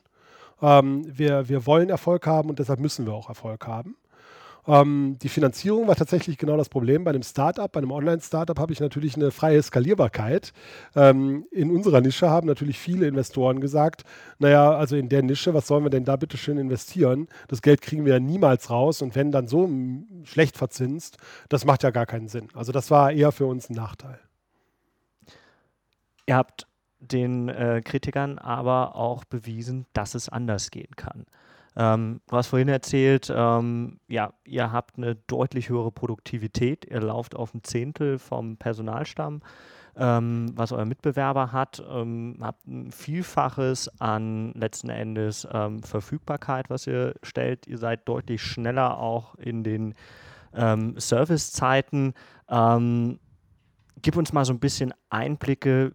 Ähm, 0.62 1.04
wir, 1.06 1.48
wir 1.48 1.66
wollen 1.66 1.90
Erfolg 1.90 2.26
haben 2.26 2.48
und 2.48 2.58
deshalb 2.58 2.80
müssen 2.80 3.06
wir 3.06 3.14
auch 3.14 3.28
Erfolg 3.28 3.66
haben. 3.66 3.96
Ähm, 4.66 5.18
die 5.22 5.28
Finanzierung 5.28 5.86
war 5.88 5.96
tatsächlich 5.96 6.38
genau 6.38 6.56
das 6.56 6.68
Problem. 6.68 7.04
Bei 7.04 7.10
einem 7.10 7.22
Startup, 7.22 7.70
bei 7.70 7.78
einem 7.78 7.90
Online-Startup 7.90 8.58
habe 8.58 8.72
ich 8.72 8.80
natürlich 8.80 9.16
eine 9.16 9.30
freie 9.30 9.62
Skalierbarkeit. 9.62 10.52
Ähm, 10.96 11.46
in 11.50 11.70
unserer 11.70 12.00
Nische 12.00 12.30
haben 12.30 12.46
natürlich 12.46 12.78
viele 12.78 13.06
Investoren 13.06 13.60
gesagt, 13.60 14.04
naja, 14.38 14.72
also 14.72 14.96
in 14.96 15.08
der 15.08 15.22
Nische, 15.22 15.54
was 15.54 15.66
sollen 15.66 15.84
wir 15.84 15.90
denn 15.90 16.04
da 16.04 16.16
bitte 16.16 16.36
schön 16.36 16.58
investieren? 16.58 17.28
Das 17.48 17.62
Geld 17.62 17.82
kriegen 17.82 18.04
wir 18.04 18.14
ja 18.14 18.20
niemals 18.20 18.70
raus 18.70 19.02
und 19.02 19.14
wenn 19.14 19.32
dann 19.32 19.48
so 19.48 19.68
schlecht 20.24 20.56
verzinst, 20.56 21.18
das 21.48 21.64
macht 21.64 21.82
ja 21.82 21.90
gar 21.90 22.06
keinen 22.06 22.28
Sinn. 22.28 22.48
Also 22.54 22.72
das 22.72 22.90
war 22.90 23.12
eher 23.12 23.32
für 23.32 23.46
uns 23.46 23.68
ein 23.68 23.74
Nachteil. 23.74 24.18
Ihr 26.26 26.36
habt 26.36 26.66
den 27.00 27.48
äh, 27.48 27.82
Kritikern 27.84 28.38
aber 28.38 28.96
auch 28.96 29.24
bewiesen, 29.24 29.86
dass 29.92 30.14
es 30.14 30.28
anders 30.28 30.70
gehen 30.70 30.96
kann. 30.96 31.26
Ähm, 31.76 32.20
du 32.28 32.36
hast 32.36 32.48
vorhin 32.48 32.68
erzählt, 32.68 33.32
ähm, 33.34 33.98
ja, 34.08 34.32
ihr 34.44 34.70
habt 34.70 34.96
eine 34.96 35.16
deutlich 35.16 35.68
höhere 35.68 35.90
Produktivität. 35.90 36.84
Ihr 36.84 37.00
lauft 37.00 37.34
auf 37.34 37.52
ein 37.54 37.64
Zehntel 37.64 38.18
vom 38.18 38.56
Personalstamm, 38.56 39.42
ähm, 39.96 40.52
was 40.54 40.72
euer 40.72 40.84
Mitbewerber 40.84 41.52
hat. 41.52 41.82
Ähm, 41.88 42.36
habt 42.40 42.66
ein 42.66 42.92
Vielfaches 42.92 43.88
an 44.00 44.52
letzten 44.52 44.88
Endes 44.88 45.48
ähm, 45.52 45.82
Verfügbarkeit, 45.82 46.70
was 46.70 46.86
ihr 46.86 47.14
stellt. 47.22 47.66
Ihr 47.66 47.78
seid 47.78 48.08
deutlich 48.08 48.42
schneller 48.42 48.98
auch 48.98 49.34
in 49.34 49.64
den 49.64 49.94
ähm, 50.54 50.94
Servicezeiten. 50.98 52.14
gib 54.02 54.16
uns 54.16 54.32
mal 54.32 54.44
so 54.44 54.52
ein 54.52 54.60
bisschen 54.60 54.94
Einblicke, 55.10 55.92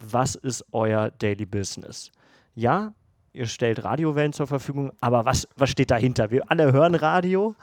was 0.00 0.34
ist 0.34 0.64
euer 0.72 1.10
Daily 1.10 1.46
Business? 1.46 2.10
Ja, 2.54 2.92
ihr 3.36 3.46
stellt 3.46 3.84
Radiowellen 3.84 4.32
zur 4.32 4.46
Verfügung, 4.46 4.92
aber 5.00 5.24
was, 5.24 5.46
was 5.56 5.70
steht 5.70 5.90
dahinter? 5.90 6.30
Wir 6.30 6.50
alle 6.50 6.72
hören 6.72 6.94
Radio. 6.94 7.54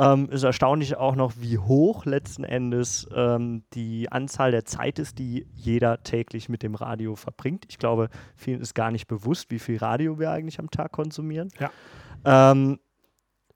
Ähm, 0.00 0.30
ist 0.30 0.44
erstaunlich 0.44 0.96
auch 0.96 1.16
noch, 1.16 1.32
wie 1.38 1.58
hoch 1.58 2.04
letzten 2.04 2.44
Endes 2.44 3.08
ähm, 3.12 3.64
die 3.74 4.10
Anzahl 4.12 4.52
der 4.52 4.64
Zeit 4.64 5.00
ist, 5.00 5.18
die 5.18 5.46
jeder 5.54 6.04
täglich 6.04 6.48
mit 6.48 6.62
dem 6.62 6.76
Radio 6.76 7.16
verbringt. 7.16 7.66
Ich 7.68 7.78
glaube, 7.78 8.08
vielen 8.36 8.60
ist 8.60 8.74
gar 8.74 8.92
nicht 8.92 9.08
bewusst, 9.08 9.50
wie 9.50 9.58
viel 9.58 9.78
Radio 9.78 10.20
wir 10.20 10.30
eigentlich 10.30 10.60
am 10.60 10.70
Tag 10.70 10.92
konsumieren. 10.92 11.48
Ja. 11.58 12.52
Ähm, 12.52 12.78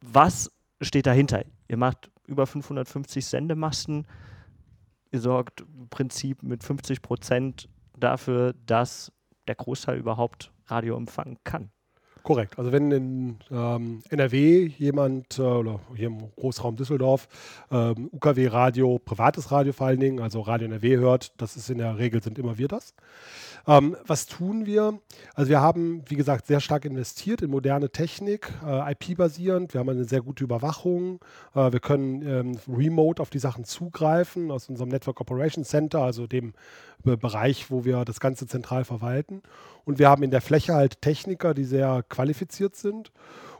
was 0.00 0.50
steht 0.81 1.07
dahinter? 1.07 1.45
Ihr 1.69 1.76
macht 1.76 2.11
über 2.26 2.47
550 2.47 3.25
Sendemasten. 3.25 4.07
Ihr 5.12 5.21
sorgt 5.21 5.61
im 5.61 5.88
Prinzip 5.91 6.43
mit 6.43 6.64
50 6.64 7.02
Prozent 7.02 7.69
dafür, 7.97 8.52
dass 8.67 9.12
der 9.47 9.55
Großteil 9.55 9.97
überhaupt 9.97 10.51
Radio 10.66 10.97
empfangen 10.97 11.38
kann. 11.45 11.71
Korrekt. 12.23 12.57
Also 12.57 12.71
wenn 12.71 12.92
in 12.92 13.37
ähm, 13.50 14.02
NRW 14.09 14.66
jemand 14.78 15.38
äh, 15.38 15.42
oder 15.42 15.81
hier 15.97 16.07
im 16.07 16.31
Großraum 16.37 16.76
Düsseldorf 16.76 17.26
ähm, 17.71 18.11
UKW 18.12 18.47
Radio, 18.47 19.00
privates 19.00 19.50
Radio 19.50 19.73
vor 19.73 19.88
allen 19.88 19.99
Dingen, 19.99 20.21
also 20.21 20.40
Radio 20.40 20.66
NRW 20.69 20.99
hört, 20.99 21.33
das 21.40 21.57
ist 21.57 21.69
in 21.69 21.78
der 21.78 21.99
Regel 21.99 22.23
sind 22.23 22.38
immer 22.38 22.59
wir 22.59 22.69
das. 22.69 22.95
Ähm, 23.66 23.97
was 24.07 24.26
tun 24.26 24.66
wir? 24.66 25.00
Also 25.35 25.50
wir 25.50 25.61
haben, 25.61 26.02
wie 26.09 26.16
gesagt, 26.16 26.47
sehr 26.47 26.61
stark 26.61 26.85
investiert 26.85 27.42
in 27.42 27.50
moderne 27.50 27.90
Technik, 27.90 28.52
äh, 28.64 28.92
IP-basierend. 28.92 29.75
Wir 29.75 29.81
haben 29.81 29.88
eine 29.88 30.04
sehr 30.04 30.23
gute 30.23 30.45
Überwachung. 30.45 31.21
Äh, 31.54 31.73
wir 31.73 31.81
können 31.81 32.23
ähm, 32.23 32.59
remote 32.69 33.21
auf 33.21 33.31
die 33.31 33.38
Sachen 33.38 33.64
zugreifen 33.64 34.50
aus 34.50 34.69
unserem 34.69 34.90
Network 34.90 35.21
Operations 35.21 35.69
Center, 35.69 36.02
also 36.02 36.26
dem 36.26 36.54
Bereich, 37.02 37.71
wo 37.71 37.85
wir 37.85 38.04
das 38.04 38.21
Ganze 38.21 38.47
zentral 38.47 38.85
verwalten. 38.85 39.42
Und 39.85 39.99
wir 39.99 40.09
haben 40.09 40.23
in 40.23 40.30
der 40.30 40.40
Fläche 40.40 40.75
halt 40.75 41.02
Techniker, 41.02 41.54
die 41.54 41.64
sehr 41.64 42.04
qualifiziert 42.09 42.76
sind 42.76 43.12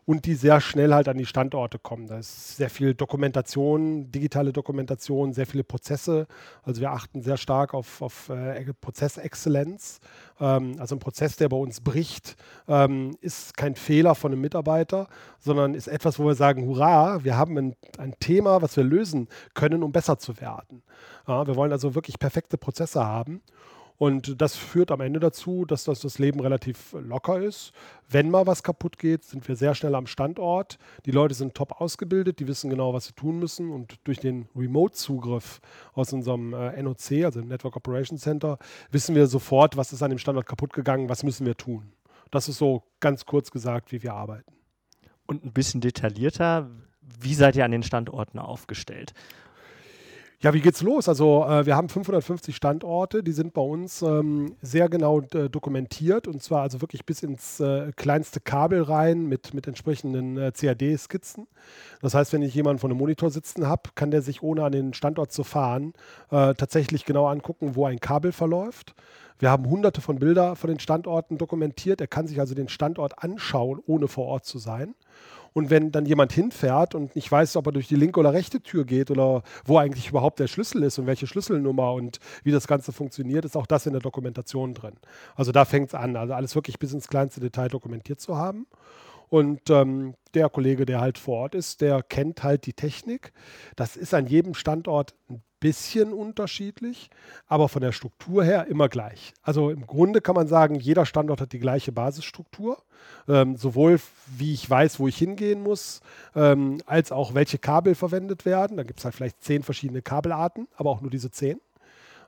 und 0.05 0.27
die 0.27 0.35
sehr 0.35 0.61
schnell 0.61 0.93
halt 0.93 1.09
an 1.09 1.17
die 1.17 1.27
Standorte 1.27 1.79
kommen. 1.79 2.09
Da 2.09 2.19
ist 2.19 2.57
sehr 2.57 2.71
viel 2.71 2.95
Dokumentation, 2.95 4.11
digitale 4.11 4.53
Dokumentation, 4.53 5.33
sehr 5.33 5.47
viele 5.47 5.63
Prozesse. 5.63 6.27
Also 6.65 6.81
wir 6.81 6.91
achten 6.91 7.23
sehr 7.23 7.37
stark 7.37 7.73
auf, 7.73 8.03
auf 8.03 8.29
äh, 8.29 8.65
Prozessexzellenz. 8.81 10.01
Ähm, 10.41 10.75
also 10.79 10.97
ein 10.97 10.99
Prozess, 10.99 11.37
der 11.37 11.49
bei 11.49 11.57
uns 11.57 11.81
bricht, 11.81 12.37
ähm, 12.67 13.17
ist 13.21 13.57
kein 13.57 13.77
Fehler 13.77 14.15
von 14.17 14.33
einem 14.33 14.41
Mitarbeiter, 14.41 15.07
sondern 15.39 15.75
ist 15.75 15.87
etwas, 15.87 16.19
wo 16.19 16.27
wir 16.27 16.35
sagen, 16.35 16.67
hurra, 16.67 17.23
wir 17.23 17.37
haben 17.37 17.57
ein, 17.57 17.77
ein 17.99 18.15
Thema, 18.19 18.61
was 18.61 18.77
wir 18.77 18.85
lösen 18.85 19.29
können, 19.55 19.85
um 19.85 19.93
besser 19.93 20.19
zu 20.19 20.41
werden. 20.41 20.83
Ja, 21.29 21.47
wir 21.47 21.55
wollen 21.55 21.73
also 21.73 21.95
wirklich 21.95 22.19
perfekte 22.19 22.59
Prozesse 22.59 23.05
haben. 23.05 23.41
Und 24.03 24.43
das 24.43 24.57
führt 24.57 24.91
am 24.91 25.01
Ende 25.01 25.21
dazu, 25.21 25.65
dass 25.65 25.85
das, 25.85 26.01
das 26.01 26.19
Leben 26.19 26.41
relativ 26.41 26.93
locker 26.93 27.41
ist. 27.41 27.71
Wenn 28.09 28.31
mal 28.31 28.49
was 28.49 28.65
kaputt 28.65 28.99
geht, 28.99 29.23
sind 29.23 29.47
wir 29.47 29.55
sehr 29.55 29.77
schnell 29.77 29.95
am 29.95 30.09
Standort. 30.09 30.77
Die 31.07 31.13
Leute 31.13 31.35
sind 31.35 31.55
top 31.55 31.81
ausgebildet, 31.81 32.41
die 32.41 32.49
wissen 32.49 32.69
genau, 32.69 32.93
was 32.93 33.05
sie 33.05 33.13
tun 33.13 33.39
müssen. 33.39 33.71
Und 33.71 34.01
durch 34.03 34.19
den 34.19 34.49
Remote-Zugriff 34.57 35.61
aus 35.95 36.13
unserem 36.13 36.53
äh, 36.53 36.83
NOC, 36.83 37.25
also 37.25 37.43
Network 37.43 37.77
Operations 37.77 38.21
Center, 38.21 38.59
wissen 38.91 39.15
wir 39.15 39.29
sofort, 39.29 39.77
was 39.77 39.93
ist 39.93 40.03
an 40.03 40.11
dem 40.11 40.19
Standort 40.19 40.47
kaputt 40.47 40.73
gegangen, 40.73 41.09
was 41.09 41.23
müssen 41.23 41.47
wir 41.47 41.57
tun. 41.57 41.93
Das 42.33 42.49
ist 42.49 42.59
so 42.59 42.83
ganz 42.99 43.25
kurz 43.25 43.53
gesagt, 43.53 43.93
wie 43.93 44.03
wir 44.03 44.15
arbeiten. 44.15 44.53
Und 45.27 45.45
ein 45.45 45.53
bisschen 45.53 45.81
detaillierter, 45.81 46.69
wie 47.21 47.35
seid 47.35 47.55
ihr 47.55 47.65
an 47.65 47.71
den 47.71 47.85
Standorten 47.85 48.41
aufgestellt? 48.41 49.15
Ja, 50.43 50.53
wie 50.53 50.61
geht's 50.61 50.83
los? 50.83 51.09
Also 51.09 51.47
äh, 51.49 51.67
wir 51.67 51.77
haben 51.77 51.89
550 51.89 52.57
Standorte, 52.57 53.23
die 53.23 53.31
sind 53.31 53.55
bei 53.55 53.61
uns 53.61 54.03
ähm, 54.03 54.57
sehr 54.61 54.89
genau 54.89 55.21
äh, 55.21 55.49
dokumentiert 55.49 56.27
und 56.27 56.43
zwar 56.43 56.63
also 56.63 56.81
wirklich 56.81 57.07
bis 57.07 57.23
ins 57.23 57.61
äh, 57.61 57.93
kleinste 57.95 58.41
Kabel 58.41 58.83
rein 58.83 59.27
mit, 59.27 59.55
mit 59.55 59.69
entsprechenden 59.69 60.37
äh, 60.37 60.51
CAD-Skizzen. 60.51 61.47
Das 62.01 62.15
heißt, 62.15 62.33
wenn 62.33 62.43
ich 62.43 62.57
jemanden 62.57 62.81
vor 62.81 62.91
einem 62.91 62.99
Monitor 62.99 63.31
sitzen 63.31 63.69
habe, 63.69 63.91
kann 63.95 64.11
der 64.11 64.21
sich 64.21 64.43
ohne 64.43 64.65
an 64.65 64.73
den 64.73 64.95
Standort 64.95 65.31
zu 65.31 65.45
fahren 65.45 65.93
äh, 66.33 66.55
tatsächlich 66.55 67.05
genau 67.05 67.29
angucken, 67.29 67.77
wo 67.77 67.87
ein 67.87 68.01
Kabel 68.01 68.33
verläuft. 68.33 68.97
Wir 69.39 69.49
haben 69.49 69.71
hunderte 69.71 70.01
von 70.01 70.19
Bilder 70.19 70.57
von 70.57 70.71
den 70.71 70.81
Standorten 70.81 71.39
dokumentiert. 71.39 72.01
Er 72.01 72.09
kann 72.09 72.27
sich 72.27 72.41
also 72.41 72.57
den 72.57 72.69
Standort 72.69 73.23
anschauen, 73.23 73.81
ohne 73.87 74.09
vor 74.09 74.27
Ort 74.27 74.45
zu 74.45 74.59
sein. 74.59 74.97
Und 75.53 75.71
wenn 75.71 75.93
dann 75.93 76.07
jemand 76.07 76.33
hinfährt 76.33 76.95
und 76.95 77.15
nicht 77.15 77.31
weiß, 77.31 77.57
ob 77.57 77.67
er 77.67 77.73
durch 77.73 77.89
die 77.89 77.97
linke 77.97 78.21
oder 78.21 78.33
rechte 78.33 78.61
Tür 78.61 78.85
geht 78.85 79.11
oder 79.11 79.43
wo 79.65 79.79
eigentlich 79.79 80.09
überhaupt 80.09 80.41
der 80.41 80.47
Schlüssel 80.47 80.83
ist 80.83 80.99
und 80.99 81.07
welche 81.07 81.27
Schlüsselnummer 81.27 81.93
und 81.93 82.19
wie 82.43 82.53
das 82.53 82.67
Ganze 82.67 82.93
funktioniert, 82.93 83.45
ist 83.45 83.57
auch 83.57 83.67
das 83.67 83.87
in 83.87 83.93
der 83.93 84.01
Dokumentation 84.01 84.75
drin. 84.75 84.95
Also 85.35 85.53
da 85.53 85.65
fängt 85.65 85.89
es 85.89 85.95
an, 85.95 86.17
also 86.17 86.35
alles 86.35 86.55
wirklich 86.55 86.79
bis 86.79 86.93
ins 86.93 87.09
kleinste 87.09 87.41
Detail 87.41 87.69
dokumentiert 87.69 88.21
zu 88.21 88.37
haben. 88.37 88.67
Und 89.29 89.71
ähm, 89.71 90.15
der 90.35 90.51
Kollege, 90.51 90.85
der 90.85 91.01
halt 91.01 91.17
vor 91.17 91.39
Ort 91.39 91.55
ist, 91.55 91.81
der 91.81 92.03
kennt 92.03 92.43
halt 92.43 92.67
die 92.67 92.75
Technik. 92.75 93.33
Das 93.77 93.97
ist 93.97 94.13
an 94.13 94.27
jedem 94.27 94.53
Standort 94.53 95.15
ein 95.31 95.43
bisschen 95.63 96.13
unterschiedlich, 96.13 97.09
aber 97.47 97.69
von 97.69 97.81
der 97.81 97.93
Struktur 97.93 98.43
her 98.43 98.67
immer 98.67 98.89
gleich. 98.89 99.33
Also 99.43 99.71
im 99.71 99.87
Grunde 99.87 100.21
kann 100.21 100.35
man 100.35 100.49
sagen, 100.49 100.75
jeder 100.75 101.07
Standort 101.07 101.41
hat 101.41 101.53
die 101.53 101.61
gleiche 101.61 101.93
Basisstruktur, 101.93 102.83
ähm, 103.29 103.57
sowohl 103.57 104.01
wie 104.37 104.53
ich 104.53 104.69
weiß, 104.69 104.99
wo 104.99 105.07
ich 105.07 105.17
hingehen 105.17 105.63
muss, 105.63 106.01
ähm, 106.35 106.79
als 106.87 107.13
auch 107.13 107.35
welche 107.35 107.59
Kabel 107.59 107.95
verwendet 107.95 108.45
werden. 108.45 108.77
Da 108.77 108.83
gibt 108.83 108.99
es 108.99 109.05
halt 109.05 109.15
vielleicht 109.15 109.43
zehn 109.43 109.63
verschiedene 109.63 110.03
Kabelarten, 110.03 110.67
aber 110.77 110.91
auch 110.91 111.01
nur 111.01 111.11
diese 111.11 111.31
zehn. 111.31 111.61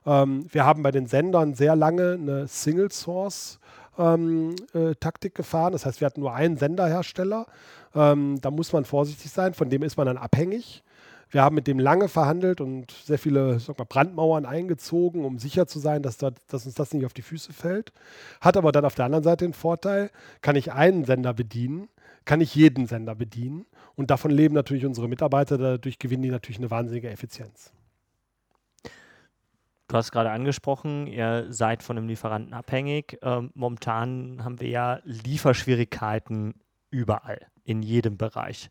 Ähm, 0.05 0.45
wir 0.49 0.65
haben 0.65 0.81
bei 0.81 0.91
den 0.91 1.07
Sendern 1.07 1.55
sehr 1.55 1.75
lange 1.75 2.13
eine 2.13 2.47
Single 2.47 2.91
Source 2.91 3.59
ähm, 3.97 4.55
äh, 4.73 4.95
Taktik 4.95 5.35
gefahren. 5.35 5.73
Das 5.73 5.85
heißt, 5.85 5.99
wir 5.99 6.05
hatten 6.05 6.21
nur 6.21 6.33
einen 6.33 6.55
Senderhersteller. 6.55 7.47
Ähm, 7.93 8.39
da 8.39 8.49
muss 8.49 8.71
man 8.71 8.85
vorsichtig 8.85 9.29
sein, 9.31 9.53
von 9.53 9.69
dem 9.69 9.83
ist 9.83 9.97
man 9.97 10.07
dann 10.07 10.17
abhängig. 10.17 10.83
Wir 11.35 11.43
haben 11.43 11.55
mit 11.55 11.67
dem 11.67 11.79
lange 11.79 12.07
verhandelt 12.07 12.61
und 12.61 12.91
sehr 12.91 13.19
viele 13.19 13.59
mal, 13.77 13.83
Brandmauern 13.83 14.45
eingezogen, 14.45 15.25
um 15.25 15.37
sicher 15.37 15.67
zu 15.67 15.79
sein, 15.79 16.01
dass, 16.01 16.17
dort, 16.17 16.37
dass, 16.47 16.65
uns 16.65 16.75
das 16.75 16.93
nicht 16.93 17.05
auf 17.05 17.11
die 17.11 17.23
Füße 17.23 17.51
fällt. 17.51 17.91
Hat 18.39 18.55
aber 18.55 18.71
dann 18.71 18.85
auf 18.85 18.95
der 18.95 19.03
anderen 19.03 19.25
Seite 19.25 19.43
den 19.43 19.51
Vorteil, 19.51 20.11
kann 20.39 20.55
ich 20.55 20.71
einen 20.71 21.03
Sender 21.03 21.33
bedienen, 21.33 21.89
kann 22.23 22.39
ich 22.39 22.55
jeden 22.55 22.87
Sender 22.87 23.15
bedienen. 23.15 23.65
Und 23.95 24.11
davon 24.11 24.31
leben 24.31 24.55
natürlich 24.55 24.85
unsere 24.85 25.09
Mitarbeiter, 25.09 25.57
dadurch 25.57 25.99
gewinnen 25.99 26.23
die 26.23 26.29
natürlich 26.29 26.59
eine 26.59 26.71
wahnsinnige 26.71 27.09
Effizienz. 27.09 27.73
Du 29.89 29.97
hast 29.97 30.13
gerade 30.13 30.31
angesprochen, 30.31 31.05
ihr 31.05 31.47
seid 31.49 31.83
von 31.83 31.97
einem 31.97 32.07
Lieferanten 32.07 32.53
abhängig. 32.53 33.19
Ähm, 33.21 33.51
momentan 33.55 34.41
haben 34.45 34.61
wir 34.61 34.69
ja 34.69 35.01
Lieferschwierigkeiten 35.03 36.53
überall, 36.91 37.45
in 37.65 37.83
jedem 37.83 38.15
Bereich. 38.15 38.69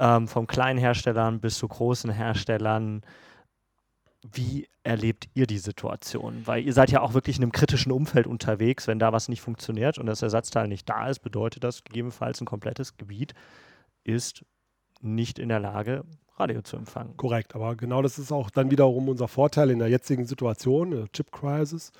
Ähm, 0.00 0.26
vom 0.26 0.48
kleinen 0.48 0.78
Herstellern 0.78 1.40
bis 1.40 1.58
zu 1.58 1.68
großen 1.68 2.10
Herstellern. 2.10 3.02
Wie 4.22 4.66
erlebt 4.82 5.28
ihr 5.34 5.46
die 5.46 5.58
Situation? 5.58 6.42
Weil 6.46 6.64
ihr 6.64 6.72
seid 6.72 6.90
ja 6.90 7.00
auch 7.00 7.14
wirklich 7.14 7.36
in 7.36 7.42
einem 7.42 7.52
kritischen 7.52 7.92
Umfeld 7.92 8.26
unterwegs. 8.26 8.86
Wenn 8.86 8.98
da 8.98 9.12
was 9.12 9.28
nicht 9.28 9.40
funktioniert 9.40 9.98
und 9.98 10.06
das 10.06 10.22
Ersatzteil 10.22 10.68
nicht 10.68 10.88
da 10.88 11.08
ist, 11.08 11.20
bedeutet 11.20 11.64
das 11.64 11.84
gegebenenfalls 11.84 12.40
ein 12.40 12.46
komplettes 12.46 12.96
Gebiet 12.96 13.34
ist 14.04 14.44
nicht 15.00 15.38
in 15.38 15.48
der 15.48 15.60
Lage, 15.60 16.04
Radio 16.36 16.62
zu 16.62 16.76
empfangen. 16.76 17.16
Korrekt, 17.16 17.54
aber 17.54 17.76
genau 17.76 18.02
das 18.02 18.18
ist 18.18 18.32
auch 18.32 18.50
dann 18.50 18.70
wiederum 18.70 19.08
unser 19.08 19.28
Vorteil 19.28 19.70
in 19.70 19.78
der 19.78 19.88
jetzigen 19.88 20.26
Situation, 20.26 20.90
der 20.90 21.12
Chip 21.12 21.32
Crisis. 21.32 21.92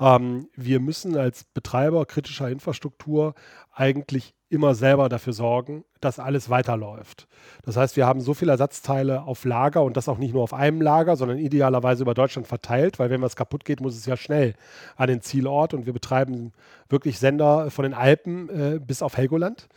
Ähm, 0.00 0.48
wir 0.54 0.80
müssen 0.80 1.16
als 1.16 1.44
Betreiber 1.44 2.06
kritischer 2.06 2.48
Infrastruktur 2.48 3.34
eigentlich 3.72 4.34
immer 4.50 4.74
selber 4.74 5.08
dafür 5.08 5.32
sorgen, 5.32 5.84
dass 6.00 6.18
alles 6.18 6.48
weiterläuft. 6.48 7.28
Das 7.64 7.76
heißt, 7.76 7.96
wir 7.96 8.06
haben 8.06 8.20
so 8.20 8.34
viele 8.34 8.52
Ersatzteile 8.52 9.22
auf 9.22 9.44
Lager 9.44 9.82
und 9.82 9.96
das 9.96 10.08
auch 10.08 10.18
nicht 10.18 10.32
nur 10.32 10.42
auf 10.42 10.54
einem 10.54 10.80
Lager, 10.80 11.16
sondern 11.16 11.38
idealerweise 11.38 12.02
über 12.02 12.14
Deutschland 12.14 12.46
verteilt, 12.46 12.98
weil 12.98 13.10
wenn 13.10 13.20
was 13.20 13.36
kaputt 13.36 13.64
geht, 13.64 13.80
muss 13.80 13.96
es 13.96 14.06
ja 14.06 14.16
schnell 14.16 14.54
an 14.96 15.08
den 15.08 15.20
Zielort 15.20 15.74
und 15.74 15.86
wir 15.86 15.92
betreiben 15.92 16.52
wirklich 16.88 17.18
Sender 17.18 17.70
von 17.70 17.82
den 17.82 17.94
Alpen 17.94 18.48
äh, 18.48 18.80
bis 18.80 19.02
auf 19.02 19.16
Helgoland. 19.16 19.68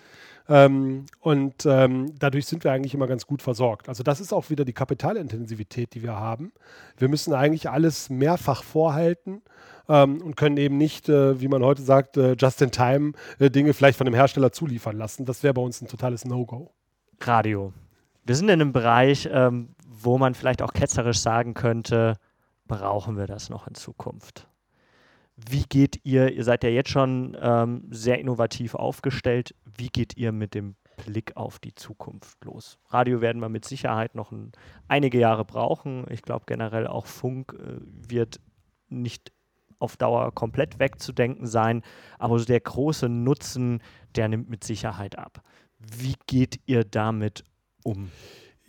Ähm, 0.48 1.06
und 1.20 1.66
ähm, 1.66 2.14
dadurch 2.18 2.46
sind 2.46 2.64
wir 2.64 2.72
eigentlich 2.72 2.94
immer 2.94 3.08
ganz 3.08 3.28
gut 3.28 3.42
versorgt. 3.42 3.90
Also 3.90 4.04
das 4.04 4.20
ist 4.20 4.34
auch 4.34 4.50
wieder 4.50 4.66
die 4.66 4.74
Kapitalintensivität, 4.74 5.94
die 5.94 6.04
wir 6.04 6.16
haben. 6.16 6.52
Wir 6.98 7.10
müssen 7.10 7.34
eigentlich 7.34 7.70
alles 7.70 8.10
mehrfach 8.10 8.64
vorhalten 8.64 9.42
ähm, 9.90 10.22
und 10.22 10.36
können 10.36 10.58
eben 10.58 10.78
nicht, 10.78 11.10
äh, 11.10 11.40
wie 11.40 11.48
man 11.48 11.64
heute 11.64 11.82
sagt, 11.82 12.18
äh, 12.18 12.36
just 12.40 12.62
in 12.62 12.72
time 12.72 13.14
äh, 13.40 13.50
Dinge 13.50 13.74
vielleicht 13.74 13.98
von 13.98 14.06
dem 14.06 14.14
Hersteller 14.14 14.52
zuliefern 14.52 14.98
lassen. 14.98 15.26
Das 15.26 15.44
wäre 15.44 15.54
bei 15.54 15.62
uns 15.62 15.82
ein 15.82 15.88
totales 15.88 16.26
No-Go. 16.26 16.72
Radio. 17.22 17.74
Wir 18.26 18.36
sind 18.36 18.50
in 18.50 18.62
einem 18.62 18.74
Bereich, 18.74 19.30
ähm, 19.32 19.70
wo 19.88 20.18
man 20.18 20.34
vielleicht 20.34 20.62
auch 20.62 20.74
ketzerisch 20.74 21.20
sagen 21.20 21.54
könnte, 21.54 22.18
brauchen 22.68 23.18
wir 23.18 23.28
das 23.28 23.50
noch 23.50 23.68
in 23.68 23.76
Zukunft? 23.76 24.48
Wie 25.36 25.64
geht 25.64 26.00
ihr, 26.04 26.32
ihr 26.32 26.44
seid 26.44 26.64
ja 26.64 26.70
jetzt 26.70 26.90
schon 26.90 27.36
ähm, 27.42 27.88
sehr 27.90 28.20
innovativ 28.20 28.76
aufgestellt, 28.76 29.56
wie 29.66 29.90
geht 29.90 30.18
ihr 30.18 30.32
mit 30.32 30.54
dem 30.54 30.76
Blick 31.06 31.36
auf 31.36 31.60
die 31.60 31.74
Zukunft 31.74 32.44
los? 32.46 32.78
Radio 32.90 33.22
werden 33.22 33.42
wir 33.42 33.50
mit 33.50 33.66
Sicherheit 33.66 34.14
noch 34.14 34.32
ein, 34.32 34.52
einige 34.88 35.18
Jahre 35.20 35.46
brauchen. 35.46 36.06
Ich 36.10 36.22
glaube 36.22 36.46
generell 36.48 36.88
auch 36.88 37.08
Funk 37.08 37.54
äh, 37.60 37.80
wird 37.82 38.40
nicht 38.90 39.32
auf 39.82 39.98
Dauer 39.98 40.32
komplett 40.34 40.80
wegzudenken 40.80 41.48
sein, 41.48 41.82
aber 42.20 42.40
der 42.40 42.60
große 42.60 43.10
Nutzen, 43.10 43.82
der 44.16 44.28
nimmt 44.28 44.50
mit 44.50 44.64
Sicherheit 44.64 45.18
ab. 45.18 45.42
Wie 45.80 46.16
geht 46.28 46.60
ihr 46.66 46.84
damit 46.84 47.44
um? 47.84 48.12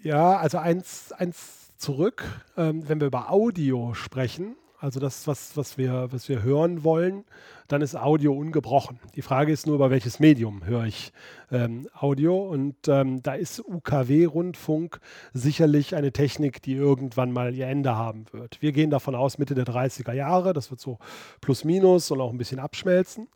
Ja, 0.02 0.36
also 0.36 0.58
eins, 0.58 1.12
eins 1.12 1.76
zurück, 1.76 2.24
ähm, 2.56 2.88
wenn 2.88 3.00
wir 3.00 3.06
über 3.06 3.30
Audio 3.30 3.94
sprechen, 3.94 4.56
also 4.82 4.98
das, 4.98 5.28
was, 5.28 5.56
was, 5.56 5.78
wir, 5.78 6.08
was 6.10 6.28
wir 6.28 6.42
hören 6.42 6.82
wollen, 6.82 7.24
dann 7.68 7.82
ist 7.82 7.94
Audio 7.94 8.34
ungebrochen. 8.34 8.98
Die 9.14 9.22
Frage 9.22 9.52
ist 9.52 9.64
nur, 9.64 9.76
über 9.76 9.90
welches 9.90 10.18
Medium 10.18 10.66
höre 10.66 10.86
ich 10.86 11.12
ähm, 11.52 11.88
Audio. 11.94 12.36
Und 12.36 12.88
ähm, 12.88 13.22
da 13.22 13.34
ist 13.34 13.60
UKW-Rundfunk 13.60 14.98
sicherlich 15.32 15.94
eine 15.94 16.10
Technik, 16.12 16.62
die 16.62 16.74
irgendwann 16.74 17.30
mal 17.30 17.54
ihr 17.54 17.68
Ende 17.68 17.94
haben 17.94 18.24
wird. 18.32 18.60
Wir 18.60 18.72
gehen 18.72 18.90
davon 18.90 19.14
aus, 19.14 19.38
Mitte 19.38 19.54
der 19.54 19.66
30er 19.66 20.14
Jahre, 20.14 20.52
das 20.52 20.72
wird 20.72 20.80
so 20.80 20.98
plus 21.40 21.62
minus 21.62 22.10
und 22.10 22.20
auch 22.20 22.32
ein 22.32 22.38
bisschen 22.38 22.58
abschmelzen. 22.58 23.28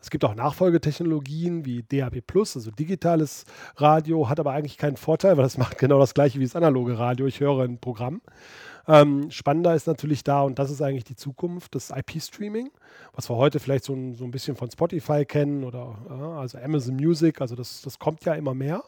Es 0.00 0.08
gibt 0.08 0.24
auch 0.24 0.34
Nachfolgetechnologien 0.34 1.66
wie 1.66 1.82
DAB+, 1.82 2.22
also 2.34 2.70
digitales 2.70 3.44
Radio, 3.76 4.30
hat 4.30 4.40
aber 4.40 4.52
eigentlich 4.52 4.78
keinen 4.78 4.96
Vorteil, 4.96 5.36
weil 5.36 5.44
das 5.44 5.58
macht 5.58 5.76
genau 5.76 5.98
das 5.98 6.14
gleiche 6.14 6.40
wie 6.40 6.44
das 6.44 6.56
analoge 6.56 6.98
Radio. 6.98 7.26
Ich 7.26 7.40
höre 7.40 7.64
ein 7.64 7.78
Programm. 7.78 8.22
Ähm, 8.86 9.30
spannender 9.30 9.74
ist 9.74 9.86
natürlich 9.86 10.24
da, 10.24 10.42
und 10.42 10.58
das 10.58 10.70
ist 10.70 10.82
eigentlich 10.82 11.04
die 11.04 11.16
Zukunft, 11.16 11.74
das 11.74 11.90
IP-Streaming, 11.90 12.70
was 13.14 13.30
wir 13.30 13.36
heute 13.36 13.60
vielleicht 13.60 13.84
so 13.84 13.94
ein, 13.94 14.14
so 14.14 14.24
ein 14.24 14.30
bisschen 14.30 14.56
von 14.56 14.70
Spotify 14.70 15.24
kennen 15.24 15.64
oder 15.64 15.96
äh, 16.08 16.40
also 16.40 16.58
Amazon 16.58 16.96
Music, 16.96 17.40
also 17.40 17.54
das, 17.54 17.82
das 17.82 17.98
kommt 17.98 18.24
ja 18.24 18.34
immer 18.34 18.54
mehr. 18.54 18.82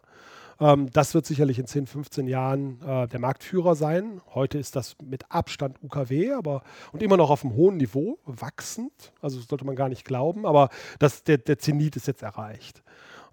Ähm, 0.61 0.91
das 0.91 1.15
wird 1.15 1.27
sicherlich 1.27 1.59
in 1.59 1.67
10, 1.67 1.87
15 1.87 2.27
Jahren 2.27 2.81
äh, 2.83 3.09
der 3.09 3.21
Marktführer 3.21 3.75
sein. 3.75 4.21
Heute 4.35 4.59
ist 4.59 4.77
das 4.77 4.97
mit 5.03 5.31
Abstand 5.31 5.83
UKW, 5.83 6.33
aber 6.33 6.63
und 6.93 7.03
immer 7.03 7.17
noch 7.17 7.31
auf 7.31 7.45
einem 7.45 7.55
hohen 7.55 7.77
Niveau, 7.77 8.19
wachsend. 8.25 9.13
Also 9.21 9.41
sollte 9.41 9.65
man 9.65 9.77
gar 9.77 9.89
nicht 9.89 10.05
glauben, 10.05 10.47
aber 10.47 10.71
das, 10.99 11.25
der, 11.25 11.39
der 11.39 11.59
Zenit 11.59 11.97
ist 11.97 12.07
jetzt 12.07 12.23
erreicht. 12.23 12.83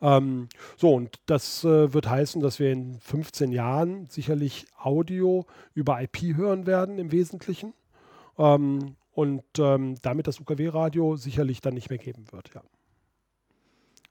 Ähm, 0.03 0.49
so, 0.75 0.93
und 0.93 1.15
das 1.27 1.63
äh, 1.63 1.93
wird 1.93 2.09
heißen, 2.09 2.41
dass 2.41 2.59
wir 2.59 2.71
in 2.71 2.99
15 2.99 3.53
Jahren 3.53 4.09
sicherlich 4.09 4.65
Audio 4.77 5.45
über 5.73 6.01
IP 6.01 6.35
hören 6.35 6.67
werden 6.67 6.99
im 6.99 7.13
Wesentlichen. 7.13 7.73
Ähm, 8.37 8.97
und 9.13 9.43
ähm, 9.59 9.95
damit 10.01 10.27
das 10.27 10.41
UKW-Radio 10.41 11.15
sicherlich 11.15 11.61
dann 11.61 11.75
nicht 11.75 11.89
mehr 11.89 11.99
geben 11.99 12.25
wird, 12.31 12.53
ja. 12.53 12.61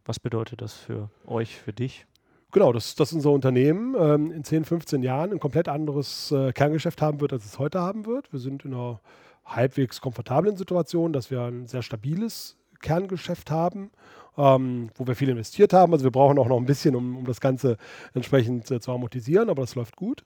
Was 0.04 0.18
bedeutet 0.18 0.62
das 0.62 0.74
für 0.74 1.10
euch, 1.26 1.56
für 1.56 1.72
dich? 1.72 2.06
Genau, 2.52 2.72
dass, 2.72 2.94
dass 2.94 3.12
unser 3.12 3.30
Unternehmen 3.30 3.94
ähm, 3.98 4.32
in 4.32 4.44
10, 4.44 4.64
15 4.64 5.02
Jahren 5.02 5.30
ein 5.32 5.40
komplett 5.40 5.68
anderes 5.68 6.32
äh, 6.32 6.52
Kerngeschäft 6.52 7.02
haben 7.02 7.20
wird, 7.20 7.32
als 7.32 7.44
es 7.44 7.58
heute 7.58 7.80
haben 7.80 8.06
wird. 8.06 8.32
Wir 8.32 8.40
sind 8.40 8.64
in 8.64 8.74
einer 8.74 9.00
halbwegs 9.44 10.00
komfortablen 10.00 10.56
Situation, 10.56 11.12
dass 11.12 11.30
wir 11.30 11.42
ein 11.42 11.66
sehr 11.66 11.82
stabiles 11.82 12.56
Kerngeschäft 12.80 13.50
haben 13.50 13.90
ähm, 14.36 14.90
wo 14.96 15.06
wir 15.06 15.14
viel 15.14 15.28
investiert 15.28 15.72
haben. 15.72 15.92
Also 15.92 16.04
wir 16.04 16.10
brauchen 16.10 16.38
auch 16.38 16.48
noch 16.48 16.58
ein 16.58 16.66
bisschen, 16.66 16.96
um, 16.96 17.18
um 17.18 17.24
das 17.24 17.40
Ganze 17.40 17.76
entsprechend 18.14 18.70
äh, 18.70 18.80
zu 18.80 18.92
amortisieren, 18.92 19.50
aber 19.50 19.62
das 19.62 19.74
läuft 19.74 19.96
gut. 19.96 20.24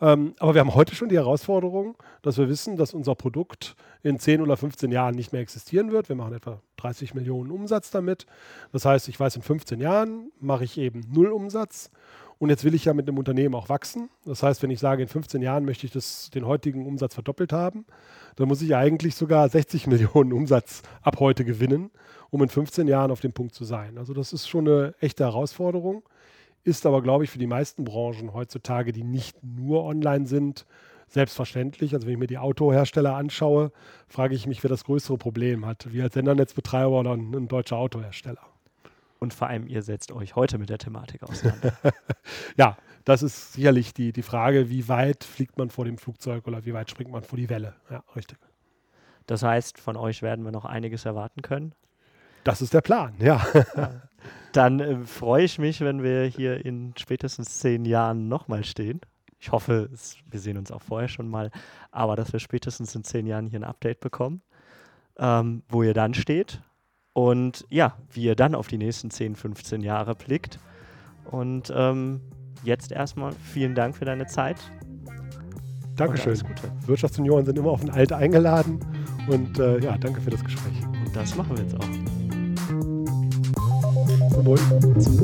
Ähm, 0.00 0.34
aber 0.38 0.54
wir 0.54 0.60
haben 0.60 0.74
heute 0.74 0.94
schon 0.94 1.08
die 1.08 1.16
Herausforderung, 1.16 1.96
dass 2.22 2.38
wir 2.38 2.48
wissen, 2.48 2.76
dass 2.76 2.94
unser 2.94 3.14
Produkt 3.14 3.74
in 4.02 4.18
10 4.18 4.40
oder 4.40 4.56
15 4.56 4.92
Jahren 4.92 5.14
nicht 5.14 5.32
mehr 5.32 5.42
existieren 5.42 5.90
wird. 5.90 6.08
Wir 6.08 6.16
machen 6.16 6.34
etwa 6.34 6.60
30 6.76 7.14
Millionen 7.14 7.50
Umsatz 7.50 7.90
damit. 7.90 8.26
Das 8.72 8.84
heißt, 8.84 9.08
ich 9.08 9.18
weiß, 9.18 9.36
in 9.36 9.42
15 9.42 9.80
Jahren 9.80 10.30
mache 10.40 10.64
ich 10.64 10.78
eben 10.78 11.04
null 11.12 11.32
Umsatz. 11.32 11.90
Und 12.38 12.50
jetzt 12.50 12.64
will 12.64 12.74
ich 12.74 12.84
ja 12.84 12.94
mit 12.94 13.08
einem 13.08 13.18
Unternehmen 13.18 13.54
auch 13.54 13.68
wachsen. 13.68 14.10
Das 14.24 14.42
heißt, 14.42 14.62
wenn 14.62 14.70
ich 14.70 14.78
sage, 14.78 15.02
in 15.02 15.08
15 15.08 15.42
Jahren 15.42 15.64
möchte 15.64 15.86
ich 15.86 15.92
das, 15.92 16.30
den 16.30 16.46
heutigen 16.46 16.86
Umsatz 16.86 17.14
verdoppelt 17.14 17.52
haben, 17.52 17.84
dann 18.36 18.46
muss 18.46 18.62
ich 18.62 18.76
eigentlich 18.76 19.16
sogar 19.16 19.48
60 19.48 19.86
Millionen 19.88 20.32
Umsatz 20.32 20.82
ab 21.02 21.18
heute 21.18 21.44
gewinnen, 21.44 21.90
um 22.30 22.42
in 22.42 22.48
15 22.48 22.86
Jahren 22.86 23.10
auf 23.10 23.20
dem 23.20 23.32
Punkt 23.32 23.54
zu 23.54 23.64
sein. 23.64 23.98
Also 23.98 24.14
das 24.14 24.32
ist 24.32 24.48
schon 24.48 24.68
eine 24.68 24.94
echte 25.00 25.24
Herausforderung, 25.24 26.02
ist 26.62 26.86
aber, 26.86 27.02
glaube 27.02 27.24
ich, 27.24 27.30
für 27.30 27.38
die 27.38 27.46
meisten 27.46 27.84
Branchen 27.84 28.32
heutzutage, 28.32 28.92
die 28.92 29.02
nicht 29.02 29.42
nur 29.42 29.84
online 29.84 30.26
sind, 30.26 30.64
selbstverständlich. 31.08 31.94
Also 31.94 32.06
wenn 32.06 32.14
ich 32.14 32.20
mir 32.20 32.26
die 32.26 32.38
Autohersteller 32.38 33.16
anschaue, 33.16 33.72
frage 34.06 34.34
ich 34.34 34.46
mich, 34.46 34.62
wer 34.62 34.70
das 34.70 34.84
größere 34.84 35.18
Problem 35.18 35.66
hat. 35.66 35.92
Wir 35.92 36.04
als 36.04 36.14
Sendernetzbetreiber 36.14 37.00
oder 37.00 37.14
ein 37.14 37.48
deutscher 37.48 37.78
Autohersteller. 37.78 38.42
Und 39.18 39.34
vor 39.34 39.48
allem, 39.48 39.66
ihr 39.66 39.82
setzt 39.82 40.12
euch 40.12 40.36
heute 40.36 40.58
mit 40.58 40.70
der 40.70 40.78
Thematik 40.78 41.22
auseinander. 41.24 41.76
ja, 42.56 42.76
das 43.04 43.22
ist 43.22 43.54
sicherlich 43.54 43.94
die, 43.94 44.12
die 44.12 44.22
Frage, 44.22 44.70
wie 44.70 44.88
weit 44.88 45.24
fliegt 45.24 45.58
man 45.58 45.70
vor 45.70 45.84
dem 45.84 45.98
Flugzeug 45.98 46.46
oder 46.46 46.64
wie 46.64 46.74
weit 46.74 46.90
springt 46.90 47.10
man 47.10 47.22
vor 47.22 47.36
die 47.36 47.48
Welle. 47.48 47.74
Ja, 47.90 48.04
richtig. 48.14 48.38
Das 49.26 49.42
heißt, 49.42 49.78
von 49.78 49.96
euch 49.96 50.22
werden 50.22 50.44
wir 50.44 50.52
noch 50.52 50.64
einiges 50.64 51.04
erwarten 51.04 51.42
können. 51.42 51.74
Das 52.44 52.62
ist 52.62 52.72
der 52.74 52.80
Plan, 52.80 53.14
ja. 53.18 53.44
ja. 53.76 54.02
Dann 54.52 54.80
äh, 54.80 54.98
freue 55.04 55.44
ich 55.44 55.58
mich, 55.58 55.80
wenn 55.80 56.02
wir 56.02 56.24
hier 56.24 56.64
in 56.64 56.94
spätestens 56.96 57.58
zehn 57.58 57.84
Jahren 57.84 58.28
nochmal 58.28 58.64
stehen. 58.64 59.00
Ich 59.40 59.52
hoffe, 59.52 59.90
es, 59.92 60.16
wir 60.30 60.40
sehen 60.40 60.56
uns 60.56 60.70
auch 60.70 60.82
vorher 60.82 61.08
schon 61.08 61.28
mal, 61.28 61.50
aber 61.90 62.16
dass 62.16 62.32
wir 62.32 62.40
spätestens 62.40 62.94
in 62.94 63.04
zehn 63.04 63.26
Jahren 63.26 63.46
hier 63.46 63.60
ein 63.60 63.64
Update 63.64 64.00
bekommen, 64.00 64.42
ähm, 65.18 65.62
wo 65.68 65.82
ihr 65.82 65.94
dann 65.94 66.14
steht 66.14 66.62
und 67.18 67.66
ja, 67.68 67.96
wie 68.12 68.22
ihr 68.22 68.36
dann 68.36 68.54
auf 68.54 68.68
die 68.68 68.78
nächsten 68.78 69.10
10, 69.10 69.34
15 69.34 69.80
Jahre 69.80 70.14
blickt. 70.14 70.60
Und 71.28 71.72
ähm, 71.74 72.20
jetzt 72.62 72.92
erstmal 72.92 73.32
vielen 73.32 73.74
Dank 73.74 73.96
für 73.96 74.04
deine 74.04 74.26
Zeit. 74.26 74.58
Dankeschön. 75.96 76.40
Wirtschaftsjunioren 76.86 77.44
sind 77.44 77.58
immer 77.58 77.72
auf 77.72 77.82
ein 77.82 77.90
Alt 77.90 78.12
eingeladen 78.12 78.78
und 79.26 79.58
äh, 79.58 79.80
ja, 79.80 79.98
danke 79.98 80.20
für 80.20 80.30
das 80.30 80.44
Gespräch. 80.44 80.80
Und 81.04 81.16
das 81.16 81.34
machen 81.34 81.56
wir 81.56 81.64
jetzt 81.64 81.74
auch. 81.74 81.88
Zum 84.30 84.46
Wohl. 84.46 84.58
Zum 85.00 85.18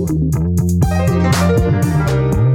Wohl. 2.40 2.53